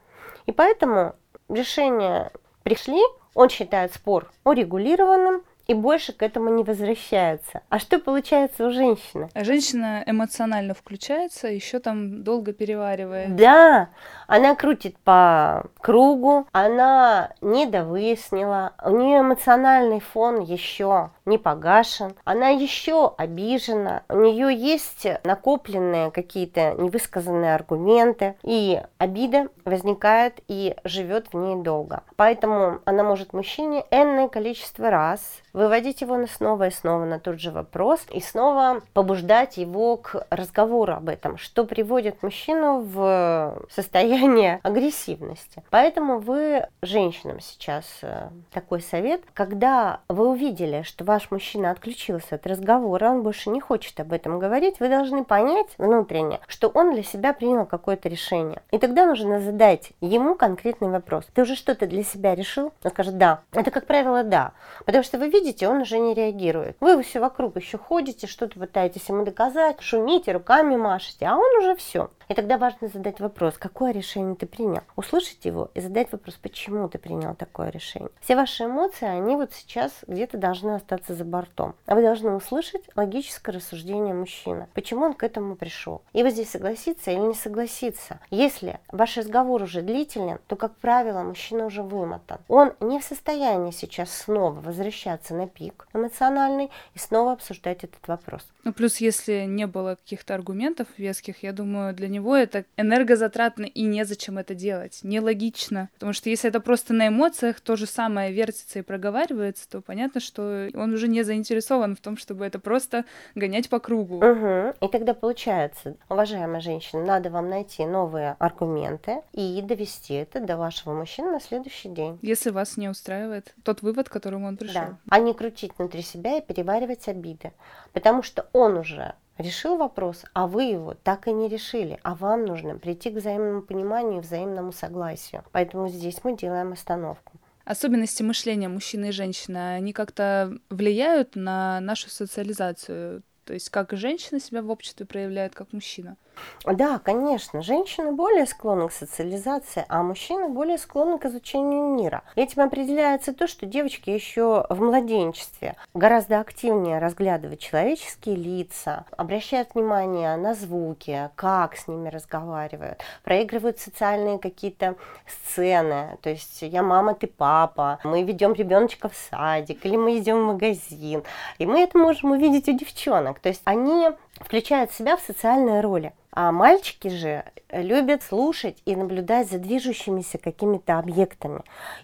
И 0.45 0.51
поэтому 0.51 1.15
решения 1.49 2.31
пришли, 2.63 3.01
он 3.33 3.49
считает 3.49 3.93
спор 3.93 4.31
урегулированным, 4.43 5.43
и 5.71 5.73
больше 5.73 6.11
к 6.11 6.21
этому 6.21 6.49
не 6.49 6.63
возвращаются. 6.63 7.61
А 7.69 7.79
что 7.79 7.97
получается 7.97 8.67
у 8.67 8.71
женщины? 8.71 9.29
А 9.33 9.45
женщина 9.45 10.03
эмоционально 10.05 10.73
включается, 10.73 11.47
еще 11.47 11.79
там 11.79 12.23
долго 12.23 12.51
переваривает. 12.51 13.37
Да, 13.37 13.87
она 14.27 14.53
крутит 14.55 14.97
по 14.97 15.63
кругу, 15.79 16.45
она 16.51 17.31
недовыяснила, 17.39 18.73
у 18.83 18.97
нее 18.97 19.21
эмоциональный 19.21 20.01
фон 20.01 20.41
еще 20.41 21.11
не 21.25 21.37
погашен, 21.37 22.15
она 22.23 22.49
еще 22.49 23.13
обижена, 23.17 24.03
у 24.09 24.19
нее 24.19 24.53
есть 24.55 25.07
накопленные 25.23 26.11
какие-то 26.11 26.73
невысказанные 26.73 27.55
аргументы, 27.55 28.35
и 28.43 28.81
обида 28.97 29.47
возникает 29.65 30.41
и 30.47 30.75
живет 30.83 31.33
в 31.33 31.37
ней 31.37 31.61
долго. 31.61 32.03
Поэтому 32.15 32.79
она 32.85 33.03
может 33.03 33.33
мужчине 33.33 33.85
энное 33.91 34.27
количество 34.27 34.89
раз 34.89 35.41
выводить 35.53 36.01
его 36.01 36.25
снова 36.27 36.67
и 36.67 36.71
снова 36.71 37.05
на 37.05 37.19
тот 37.19 37.39
же 37.39 37.51
вопрос 37.51 38.05
и 38.11 38.21
снова 38.21 38.81
побуждать 38.93 39.57
его 39.57 39.97
к 39.97 40.25
разговору 40.29 40.93
об 40.93 41.09
этом, 41.09 41.37
что 41.37 41.65
приводит 41.65 42.23
мужчину 42.23 42.79
в 42.79 43.65
состояние 43.69 44.59
агрессивности. 44.63 45.63
Поэтому 45.69 46.19
вы, 46.19 46.67
женщинам 46.81 47.39
сейчас 47.39 47.85
э, 48.01 48.29
такой 48.51 48.81
совет, 48.81 49.21
когда 49.33 50.01
вы 50.07 50.29
увидели, 50.29 50.83
что 50.83 51.03
ваш 51.11 51.29
мужчина 51.29 51.71
отключился 51.71 52.35
от 52.35 52.47
разговора, 52.47 53.09
он 53.09 53.21
больше 53.21 53.49
не 53.49 53.59
хочет 53.59 53.99
об 53.99 54.13
этом 54.13 54.39
говорить, 54.39 54.79
вы 54.79 54.87
должны 54.87 55.25
понять 55.25 55.67
внутренне, 55.77 56.39
что 56.47 56.69
он 56.69 56.93
для 56.93 57.03
себя 57.03 57.33
принял 57.33 57.65
какое-то 57.65 58.07
решение. 58.07 58.61
И 58.71 58.77
тогда 58.77 59.05
нужно 59.05 59.41
задать 59.41 59.91
ему 59.99 60.35
конкретный 60.35 60.87
вопрос. 60.87 61.25
Ты 61.33 61.41
уже 61.41 61.57
что-то 61.57 61.85
для 61.85 62.03
себя 62.03 62.33
решил? 62.33 62.71
Он 62.81 62.91
скажет 62.91 63.17
да. 63.17 63.41
Это, 63.51 63.71
как 63.71 63.87
правило, 63.87 64.23
да. 64.23 64.53
Потому 64.85 65.03
что 65.03 65.17
вы 65.17 65.27
видите, 65.27 65.67
он 65.67 65.81
уже 65.81 65.99
не 65.99 66.13
реагирует. 66.13 66.77
Вы 66.79 67.03
все 67.03 67.19
вокруг 67.19 67.57
еще 67.57 67.77
ходите, 67.77 68.25
что-то 68.25 68.57
пытаетесь 68.57 69.09
ему 69.09 69.25
доказать, 69.25 69.81
шумите, 69.81 70.31
руками 70.31 70.77
машете, 70.77 71.25
а 71.25 71.35
он 71.35 71.57
уже 71.57 71.75
все. 71.75 72.09
И 72.31 72.33
тогда 72.33 72.57
важно 72.57 72.87
задать 72.87 73.19
вопрос, 73.19 73.57
какое 73.57 73.91
решение 73.91 74.35
ты 74.37 74.45
принял. 74.45 74.83
Услышать 74.95 75.43
его 75.43 75.69
и 75.73 75.81
задать 75.81 76.13
вопрос, 76.13 76.35
почему 76.35 76.87
ты 76.87 76.97
принял 76.97 77.35
такое 77.35 77.69
решение. 77.71 78.09
Все 78.21 78.37
ваши 78.37 78.63
эмоции, 78.63 79.05
они 79.05 79.35
вот 79.35 79.51
сейчас 79.51 79.91
где-то 80.07 80.37
должны 80.37 80.71
остаться 80.75 81.13
за 81.13 81.25
бортом. 81.25 81.75
А 81.87 81.93
вы 81.93 82.01
должны 82.01 82.31
услышать 82.31 82.83
логическое 82.95 83.51
рассуждение 83.51 84.13
мужчины. 84.13 84.69
Почему 84.73 85.07
он 85.07 85.13
к 85.13 85.23
этому 85.23 85.57
пришел. 85.57 86.03
И 86.13 86.23
вы 86.23 86.31
здесь 86.31 86.51
согласиться 86.51 87.11
или 87.11 87.19
не 87.19 87.33
согласиться. 87.33 88.21
Если 88.29 88.79
ваш 88.93 89.17
разговор 89.17 89.63
уже 89.63 89.81
длительный, 89.81 90.37
то, 90.47 90.55
как 90.55 90.77
правило, 90.77 91.23
мужчина 91.23 91.65
уже 91.65 91.83
вымотан. 91.83 92.39
Он 92.47 92.71
не 92.79 93.01
в 93.01 93.03
состоянии 93.03 93.71
сейчас 93.71 94.09
снова 94.09 94.57
возвращаться 94.61 95.35
на 95.35 95.49
пик 95.49 95.85
эмоциональный 95.93 96.71
и 96.93 96.99
снова 96.99 97.33
обсуждать 97.33 97.83
этот 97.83 98.07
вопрос. 98.07 98.47
Ну, 98.63 98.71
плюс, 98.71 98.97
если 98.97 99.43
не 99.43 99.67
было 99.67 99.95
каких-то 99.95 100.33
аргументов 100.33 100.87
веских, 100.95 101.43
я 101.43 101.51
думаю, 101.51 101.93
для 101.93 102.07
него 102.07 102.20
это 102.29 102.65
энергозатратно 102.77 103.65
и 103.65 103.83
незачем 103.83 104.37
это 104.37 104.55
делать. 104.55 104.99
Нелогично. 105.03 105.89
Потому 105.93 106.13
что 106.13 106.29
если 106.29 106.49
это 106.49 106.59
просто 106.59 106.93
на 106.93 107.07
эмоциях 107.07 107.61
то 107.61 107.75
же 107.75 107.85
самое 107.85 108.31
вертится 108.31 108.79
и 108.79 108.81
проговаривается, 108.83 109.69
то 109.69 109.81
понятно, 109.81 110.21
что 110.21 110.69
он 110.73 110.93
уже 110.93 111.07
не 111.07 111.23
заинтересован 111.23 111.95
в 111.95 112.01
том, 112.01 112.17
чтобы 112.17 112.45
это 112.45 112.59
просто 112.59 113.05
гонять 113.35 113.69
по 113.69 113.79
кругу. 113.79 114.17
Угу. 114.17 114.75
И 114.81 114.87
тогда 114.89 115.13
получается, 115.13 115.95
уважаемая 116.09 116.61
женщина, 116.61 117.03
надо 117.03 117.29
вам 117.29 117.49
найти 117.49 117.85
новые 117.85 118.35
аргументы 118.39 119.21
и 119.33 119.61
довести 119.61 120.15
это 120.15 120.39
до 120.39 120.57
вашего 120.57 120.93
мужчины 120.93 121.31
на 121.31 121.39
следующий 121.39 121.89
день. 121.89 122.19
Если 122.21 122.49
вас 122.49 122.77
не 122.77 122.89
устраивает 122.89 123.53
тот 123.63 123.81
вывод, 123.81 124.09
к 124.09 124.11
которому 124.11 124.47
он 124.47 124.57
пришел. 124.57 124.81
Да. 124.81 124.97
А 125.09 125.19
не 125.19 125.33
крутить 125.33 125.71
внутри 125.77 126.01
себя 126.01 126.37
и 126.37 126.41
переваривать 126.41 127.07
обиды. 127.07 127.51
Потому 127.93 128.23
что 128.23 128.47
он 128.53 128.77
уже 128.77 129.13
решил 129.37 129.77
вопрос, 129.77 130.25
а 130.33 130.47
вы 130.47 130.63
его 130.63 130.95
так 131.03 131.27
и 131.27 131.31
не 131.31 131.47
решили, 131.47 131.99
а 132.03 132.15
вам 132.15 132.45
нужно 132.45 132.77
прийти 132.77 133.09
к 133.09 133.15
взаимному 133.15 133.61
пониманию 133.61 134.19
и 134.19 134.21
взаимному 134.21 134.71
согласию. 134.71 135.43
Поэтому 135.51 135.87
здесь 135.89 136.23
мы 136.23 136.37
делаем 136.37 136.73
остановку. 136.73 137.33
Особенности 137.63 138.23
мышления 138.23 138.67
мужчины 138.67 139.09
и 139.09 139.11
женщины, 139.11 139.75
они 139.75 139.93
как-то 139.93 140.57
влияют 140.69 141.35
на 141.35 141.79
нашу 141.79 142.09
социализацию, 142.09 143.21
то 143.45 143.53
есть 143.53 143.69
как 143.69 143.93
женщина 143.93 144.39
себя 144.39 144.61
в 144.61 144.69
обществе 144.69 145.05
проявляет, 145.05 145.53
как 145.53 145.71
мужчина. 145.73 146.17
Да, 146.65 146.99
конечно, 146.99 147.61
женщины 147.61 148.11
более 148.11 148.45
склонны 148.45 148.87
к 148.87 148.93
социализации, 148.93 149.85
а 149.87 150.03
мужчины 150.03 150.47
более 150.47 150.77
склонны 150.77 151.17
к 151.17 151.25
изучению 151.25 151.95
мира. 151.95 152.23
Этим 152.35 152.61
определяется 152.61 153.33
то, 153.33 153.47
что 153.47 153.65
девочки 153.65 154.09
еще 154.09 154.65
в 154.69 154.81
младенчестве 154.81 155.75
гораздо 155.93 156.39
активнее 156.39 156.99
разглядывают 156.99 157.59
человеческие 157.59 158.35
лица, 158.35 159.05
обращают 159.17 159.73
внимание 159.73 160.35
на 160.35 160.53
звуки, 160.53 161.29
как 161.35 161.75
с 161.75 161.87
ними 161.87 162.09
разговаривают, 162.09 163.01
проигрывают 163.23 163.79
социальные 163.79 164.37
какие-то 164.37 164.95
сцены, 165.27 166.17
то 166.21 166.29
есть 166.29 166.61
я 166.61 166.83
мама, 166.83 167.15
ты 167.15 167.27
папа, 167.27 167.99
мы 168.03 168.21
ведем 168.21 168.53
ребеночка 168.53 169.09
в 169.09 169.15
садик, 169.15 169.85
или 169.85 169.97
мы 169.97 170.17
идем 170.17 170.43
в 170.43 170.53
магазин, 170.53 171.23
и 171.57 171.65
мы 171.65 171.81
это 171.81 171.97
можем 171.97 172.31
увидеть 172.31 172.69
у 172.69 172.77
девчонок, 172.77 173.39
то 173.39 173.49
есть 173.49 173.61
они 173.65 174.09
включают 174.43 174.91
себя 174.91 175.17
в 175.17 175.21
социальные 175.21 175.81
роли. 175.81 176.13
А 176.33 176.51
мальчики 176.51 177.09
же 177.09 177.43
любят 177.71 178.23
слушать 178.23 178.81
и 178.85 178.95
наблюдать 178.95 179.49
за 179.49 179.59
движущимися 179.59 180.37
какими-то 180.37 180.97
объектами. 180.97 181.61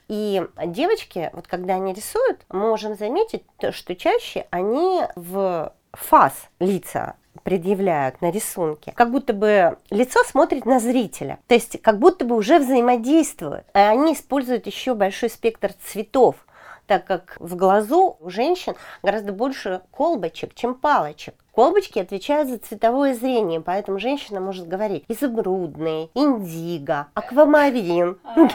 И 0.10 0.44
девочки, 0.66 1.30
вот 1.34 1.48
когда 1.48 1.76
они 1.76 1.94
рисуют, 1.94 2.42
можем 2.50 2.96
заметить, 2.96 3.44
что 3.72 3.96
чаще 3.96 4.46
они 4.50 5.02
в 5.16 5.74
фаз 5.94 6.34
лица 6.60 7.16
предъявляют 7.44 8.22
на 8.22 8.30
рисунке, 8.30 8.92
как 8.92 9.12
будто 9.12 9.32
бы 9.32 9.78
лицо 9.90 10.22
смотрит 10.26 10.66
на 10.66 10.80
зрителя, 10.82 11.40
то 11.48 11.56
есть 11.56 11.82
как 11.82 11.98
будто 11.98 12.26
бы 12.26 12.36
уже 12.36 12.60
взаимодействуют. 12.60 13.66
И 13.74 13.78
они 13.78 14.14
используют 14.14 14.68
еще 14.68 14.94
большой 14.94 15.30
спектр 15.30 15.72
цветов, 15.86 16.36
так 16.88 17.06
как 17.06 17.38
в 17.40 17.56
глазу 17.56 18.18
у 18.20 18.30
женщин 18.30 18.76
гораздо 19.04 19.32
больше 19.32 19.82
колбочек, 19.92 20.54
чем 20.56 20.74
палочек. 20.76 21.36
Колбочки 21.58 21.97
отвечают 21.97 22.49
за 22.49 22.60
цветовое 22.60 23.16
зрение, 23.16 23.62
поэтому 23.62 23.97
женщина 23.97 24.39
может 24.39 24.68
говорить 24.68 25.03
изумрудный, 25.08 26.12
индиго, 26.14 27.08
аквамарин. 27.16 28.20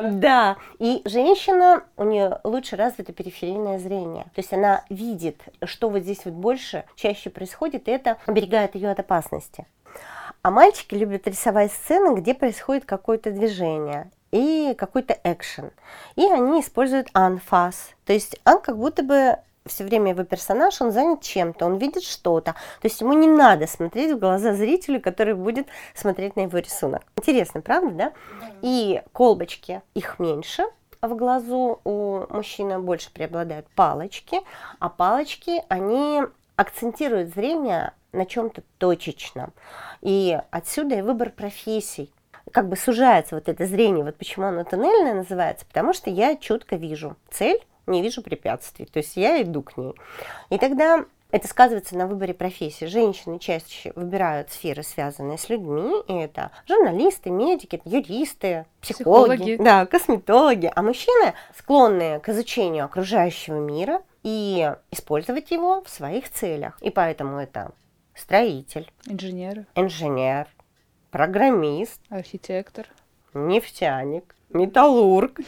Да, 0.00 0.56
и 0.78 1.02
женщина, 1.04 1.82
у 1.96 2.04
нее 2.04 2.38
лучше 2.44 2.76
развито 2.76 3.12
периферийное 3.12 3.80
зрение. 3.80 4.22
То 4.26 4.40
есть 4.40 4.52
она 4.52 4.84
видит, 4.88 5.42
что 5.64 5.88
вот 5.88 6.02
здесь 6.02 6.24
вот 6.24 6.34
больше, 6.34 6.84
чаще 6.94 7.28
происходит, 7.28 7.88
и 7.88 7.90
это 7.90 8.18
оберегает 8.26 8.76
ее 8.76 8.92
от 8.92 9.00
опасности. 9.00 9.66
А 10.42 10.52
мальчики 10.52 10.94
любят 10.94 11.26
рисовать 11.26 11.72
сцены, 11.72 12.14
где 12.14 12.34
происходит 12.34 12.84
какое-то 12.84 13.32
движение 13.32 14.12
и 14.30 14.76
какой-то 14.78 15.18
экшен. 15.24 15.72
И 16.14 16.24
они 16.24 16.60
используют 16.60 17.08
анфас. 17.14 17.90
То 18.04 18.12
есть 18.12 18.38
ан 18.44 18.60
как 18.60 18.78
будто 18.78 19.02
бы 19.02 19.38
все 19.66 19.84
время 19.84 20.10
его 20.10 20.24
персонаж, 20.24 20.80
он 20.80 20.92
занят 20.92 21.22
чем-то, 21.22 21.64
он 21.64 21.78
видит 21.78 22.02
что-то. 22.02 22.52
То 22.52 22.84
есть 22.84 23.00
ему 23.00 23.14
не 23.14 23.26
надо 23.26 23.66
смотреть 23.66 24.12
в 24.12 24.18
глаза 24.18 24.52
зрителю, 24.52 25.00
который 25.00 25.34
будет 25.34 25.68
смотреть 25.94 26.36
на 26.36 26.40
его 26.40 26.58
рисунок. 26.58 27.02
Интересно, 27.16 27.62
правда, 27.62 27.90
да? 27.90 28.12
И 28.60 29.02
колбочки, 29.12 29.82
их 29.94 30.18
меньше, 30.18 30.64
в 31.00 31.14
глазу 31.16 31.80
у 31.84 32.24
мужчины 32.30 32.78
больше 32.78 33.10
преобладают 33.12 33.66
палочки, 33.74 34.40
а 34.78 34.88
палочки, 34.88 35.62
они 35.68 36.22
акцентируют 36.56 37.34
зрение 37.34 37.92
на 38.12 38.26
чем-то 38.26 38.62
точечном. 38.78 39.52
И 40.02 40.38
отсюда 40.50 40.96
и 40.96 41.02
выбор 41.02 41.30
профессий. 41.30 42.12
Как 42.52 42.68
бы 42.68 42.76
сужается 42.76 43.34
вот 43.34 43.48
это 43.48 43.66
зрение. 43.66 44.04
Вот 44.04 44.16
почему 44.16 44.46
оно 44.46 44.64
тоннельное 44.64 45.14
называется, 45.14 45.66
потому 45.66 45.94
что 45.94 46.10
я 46.10 46.36
четко 46.36 46.76
вижу 46.76 47.16
цель, 47.30 47.60
не 47.86 48.02
вижу 48.02 48.22
препятствий. 48.22 48.86
То 48.86 48.98
есть 48.98 49.16
я 49.16 49.40
иду 49.42 49.62
к 49.62 49.76
ней. 49.76 49.94
И 50.50 50.58
тогда 50.58 51.04
это 51.30 51.48
сказывается 51.48 51.96
на 51.96 52.06
выборе 52.06 52.32
профессии. 52.32 52.84
Женщины 52.84 53.38
чаще 53.38 53.92
выбирают 53.96 54.52
сферы, 54.52 54.82
связанные 54.82 55.36
с 55.36 55.48
людьми. 55.48 56.02
И 56.06 56.14
это 56.14 56.52
журналисты, 56.68 57.30
медики, 57.30 57.82
юристы, 57.84 58.66
психологи, 58.80 59.36
психологи. 59.36 59.56
Да, 59.62 59.86
косметологи. 59.86 60.70
А 60.74 60.82
мужчины 60.82 61.34
склонны 61.56 62.20
к 62.20 62.28
изучению 62.28 62.84
окружающего 62.84 63.58
мира 63.58 64.02
и 64.22 64.72
использовать 64.90 65.50
его 65.50 65.82
в 65.82 65.88
своих 65.88 66.30
целях. 66.30 66.78
И 66.80 66.90
поэтому 66.90 67.38
это 67.38 67.72
строитель, 68.14 68.90
инженер, 69.06 69.66
инженер, 69.74 70.46
программист, 71.10 72.00
архитектор, 72.10 72.86
нефтяник, 73.34 74.36
металлург, 74.54 75.38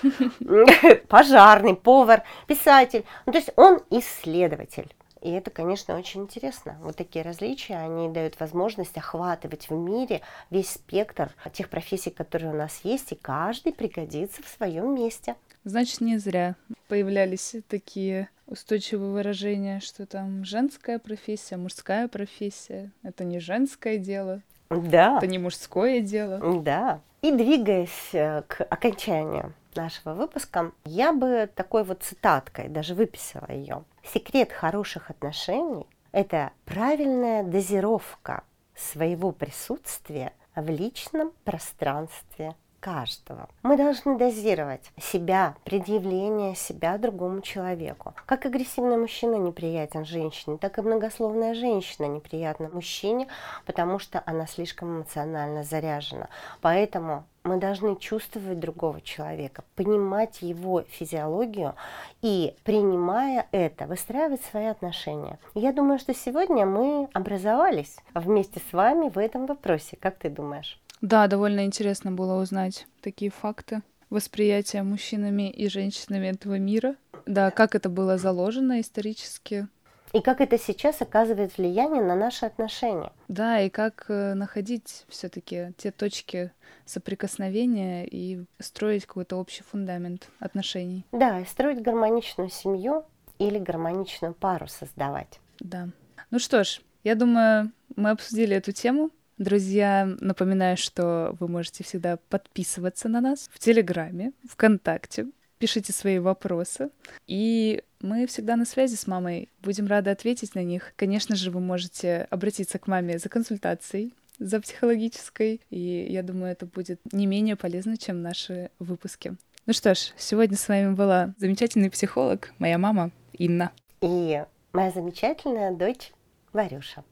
пожарный, 1.09 1.75
повар, 1.75 2.23
писатель. 2.47 3.05
Ну, 3.25 3.33
то 3.33 3.39
есть 3.39 3.51
он 3.57 3.81
исследователь. 3.91 4.93
И 5.23 5.31
это, 5.31 5.51
конечно, 5.51 5.99
очень 5.99 6.23
интересно. 6.23 6.77
Вот 6.83 6.97
такие 6.97 7.25
различия, 7.25 7.77
они 7.77 8.09
дают 8.09 8.39
возможность 8.39 8.97
охватывать 8.97 9.71
в 9.71 9.75
мире 9.75 10.21
весь 10.51 10.71
спектр 10.71 11.31
тех 11.53 11.69
профессий, 11.69 12.11
которые 12.11 12.53
у 12.53 12.57
нас 12.57 12.81
есть, 12.85 13.13
и 13.13 13.17
каждый 13.17 13.73
пригодится 13.73 14.43
в 14.43 14.49
своем 14.49 14.95
месте. 14.95 15.35
Значит, 15.65 16.01
не 16.01 16.19
зря 16.19 16.55
появлялись 16.87 17.57
такие 17.69 18.29
устойчивые 18.47 19.11
выражения, 19.11 19.81
что 19.81 20.07
там 20.07 20.45
женская 20.45 21.01
профессия, 21.01 21.57
мужская 21.57 22.07
профессия. 22.07 22.93
Это 23.03 23.25
не 23.25 23.41
женское 23.41 23.99
дело. 23.99 24.43
Да. 24.71 25.17
Это 25.17 25.27
не 25.27 25.39
мужское 25.39 26.01
дело. 26.01 26.61
Да. 26.63 27.01
И 27.27 27.33
двигаясь 27.33 28.11
э, 28.15 28.43
к 28.43 28.63
окончанию 28.63 29.53
нашего 29.75 30.15
выпуска, 30.15 30.71
я 30.85 31.13
бы 31.13 31.51
такой 31.53 31.83
вот 31.83 32.05
цитаткой 32.05 32.69
даже 32.69 32.95
выписала 32.95 33.51
ее. 33.51 33.83
Секрет 34.05 34.53
хороших 34.53 35.11
отношений– 35.11 35.89
это 36.13 36.53
правильная 36.65 37.43
дозировка 37.43 38.45
своего 38.77 39.33
присутствия 39.33 40.35
в 40.55 40.71
личном 40.71 41.33
пространстве 41.43 42.55
каждого. 42.81 43.49
Мы 43.63 43.77
должны 43.77 44.17
дозировать 44.17 44.93
себя, 45.01 45.55
предъявление 45.65 46.55
себя 46.55 46.99
другому 46.99 47.41
человеку. 47.41 48.15
Как 48.27 48.47
агрессивный 48.47 48.97
мужчина 48.97 49.37
неприятен 49.37 50.05
женщине, 50.05 50.59
так 50.59 50.79
и 50.79 50.83
многословная 50.83 51.55
женщина 51.55 52.07
неприятна 52.07 52.69
мужчине, 52.73 53.29
потому 53.65 53.99
что 53.99 54.23
она 54.27 54.47
слишком 54.47 54.99
эмоционально 54.99 55.65
заряжена. 55.65 56.29
Поэтому 56.61 57.25
мы 57.47 57.59
должны 57.59 57.97
чувствовать 57.97 58.59
другого 58.59 59.01
человека, 59.01 59.63
понимать 59.77 60.43
его 60.43 60.83
физиологию 60.83 61.75
и, 62.21 62.55
принимая 62.65 63.47
это, 63.53 63.87
выстраивать 63.87 64.43
свои 64.45 64.67
отношения. 64.67 65.39
Я 65.55 65.73
думаю, 65.73 65.99
что 65.99 66.13
сегодня 66.13 66.67
мы 66.67 67.09
образовались 67.13 67.97
вместе 68.15 68.61
с 68.69 68.73
вами 68.73 69.09
в 69.09 69.19
этом 69.19 69.47
вопросе. 69.47 69.97
Как 70.01 70.17
ты 70.17 70.29
думаешь? 70.29 70.81
Да, 71.01 71.27
довольно 71.27 71.65
интересно 71.65 72.13
было 72.13 72.41
узнать 72.41 72.87
такие 73.01 73.31
факты 73.31 73.83
восприятия 74.11 74.83
мужчинами 74.83 75.51
и 75.51 75.69
женщинами 75.69 76.29
этого 76.29 76.59
мира. 76.59 76.97
Да, 77.27 77.51
как 77.51 77.75
это 77.75 77.89
было 77.89 78.19
заложено 78.19 78.81
исторически. 78.81 79.69
И 80.13 80.21
как 80.21 80.41
это 80.41 80.57
сейчас 80.59 81.03
оказывает 81.03 81.59
влияние 81.59 82.03
на 82.03 82.15
наши 82.15 82.47
отношения. 82.47 83.13
Да, 83.29 83.61
и 83.61 83.69
как 83.69 84.07
э, 84.09 84.35
находить 84.35 85.05
все-таки 85.09 85.75
те 85.77 85.91
точки 85.91 86.53
соприкосновения 86.85 88.07
и 88.07 88.45
строить 88.61 89.05
какой-то 89.05 89.37
общий 89.37 89.65
фундамент 89.65 90.29
отношений. 90.39 91.05
Да, 91.11 91.41
и 91.41 91.45
строить 91.45 91.83
гармоничную 91.83 92.49
семью 92.49 93.05
или 93.39 93.59
гармоничную 93.59 94.33
пару 94.33 94.69
создавать. 94.69 95.41
Да. 95.59 95.89
Ну 96.31 96.39
что 96.39 96.63
ж, 96.63 96.81
я 97.03 97.17
думаю, 97.17 97.73
мы 97.97 98.11
обсудили 98.11 98.57
эту 98.57 98.73
тему. 98.73 99.11
Друзья, 99.39 100.09
напоминаю, 100.21 100.79
что 100.79 101.37
вы 101.39 101.49
можете 101.49 101.85
всегда 101.85 102.17
подписываться 102.31 103.09
на 103.09 103.21
нас 103.21 103.51
в 103.53 103.59
Телеграме, 103.59 104.33
ВКонтакте, 104.49 105.27
пишите 105.59 105.93
свои 105.93 106.19
вопросы. 106.19 106.89
И 107.27 107.83
мы 108.01 108.27
всегда 108.27 108.57
на 108.57 108.65
связи 108.65 108.95
с 108.95 109.07
мамой, 109.07 109.51
будем 109.61 109.89
рады 109.89 110.09
ответить 110.09 110.55
на 110.55 110.63
них. 110.63 110.95
Конечно 110.97 111.37
же, 111.37 111.51
вы 111.51 111.61
можете 111.61 112.27
обратиться 112.31 112.79
к 112.79 112.87
маме 112.87 113.19
за 113.19 113.29
консультацией, 113.29 114.15
за 114.39 114.59
психологической, 114.59 115.61
и 115.69 116.07
я 116.11 116.23
думаю, 116.23 116.53
это 116.53 116.65
будет 116.65 117.01
не 117.13 117.27
менее 117.27 117.57
полезно, 117.57 117.99
чем 117.99 118.23
наши 118.23 118.71
выпуски. 118.79 119.37
Ну 119.67 119.75
что 119.75 119.95
ж, 119.95 120.15
сегодня 120.17 120.57
с 120.57 120.67
вами 120.67 120.95
была 120.95 121.35
замечательный 121.37 121.91
психолог, 121.91 122.55
моя 122.59 122.79
мама 122.79 123.11
Инна. 123.35 123.71
И 124.01 124.43
моя 124.73 124.91
замечательная 124.93 125.73
дочь 125.73 126.13
Варюша. 126.55 127.05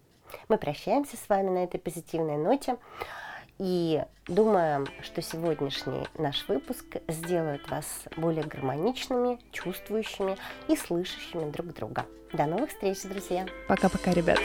Мы 0.49 0.59
прощаемся 0.59 1.17
с 1.17 1.29
вами 1.29 1.51
на 1.51 1.65
этой 1.65 1.79
позитивной 1.79 2.37
ноте. 2.37 2.77
И 3.59 4.03
думаем, 4.27 4.87
что 5.03 5.23
сегодняшний 5.23 6.09
наш 6.19 6.49
выпуск 6.49 6.85
сделает 7.07 7.69
вас 7.71 7.87
более 8.17 8.43
гармоничными, 8.43 9.39
чувствующими 9.53 10.37
и 10.67 10.77
слышащими 10.77 11.51
друг 11.51 11.69
друга. 11.73 12.05
До 12.33 12.47
новых 12.47 12.71
встреч, 12.71 13.03
друзья! 13.03 13.47
Пока-пока, 13.69 14.13
ребят! 14.13 14.41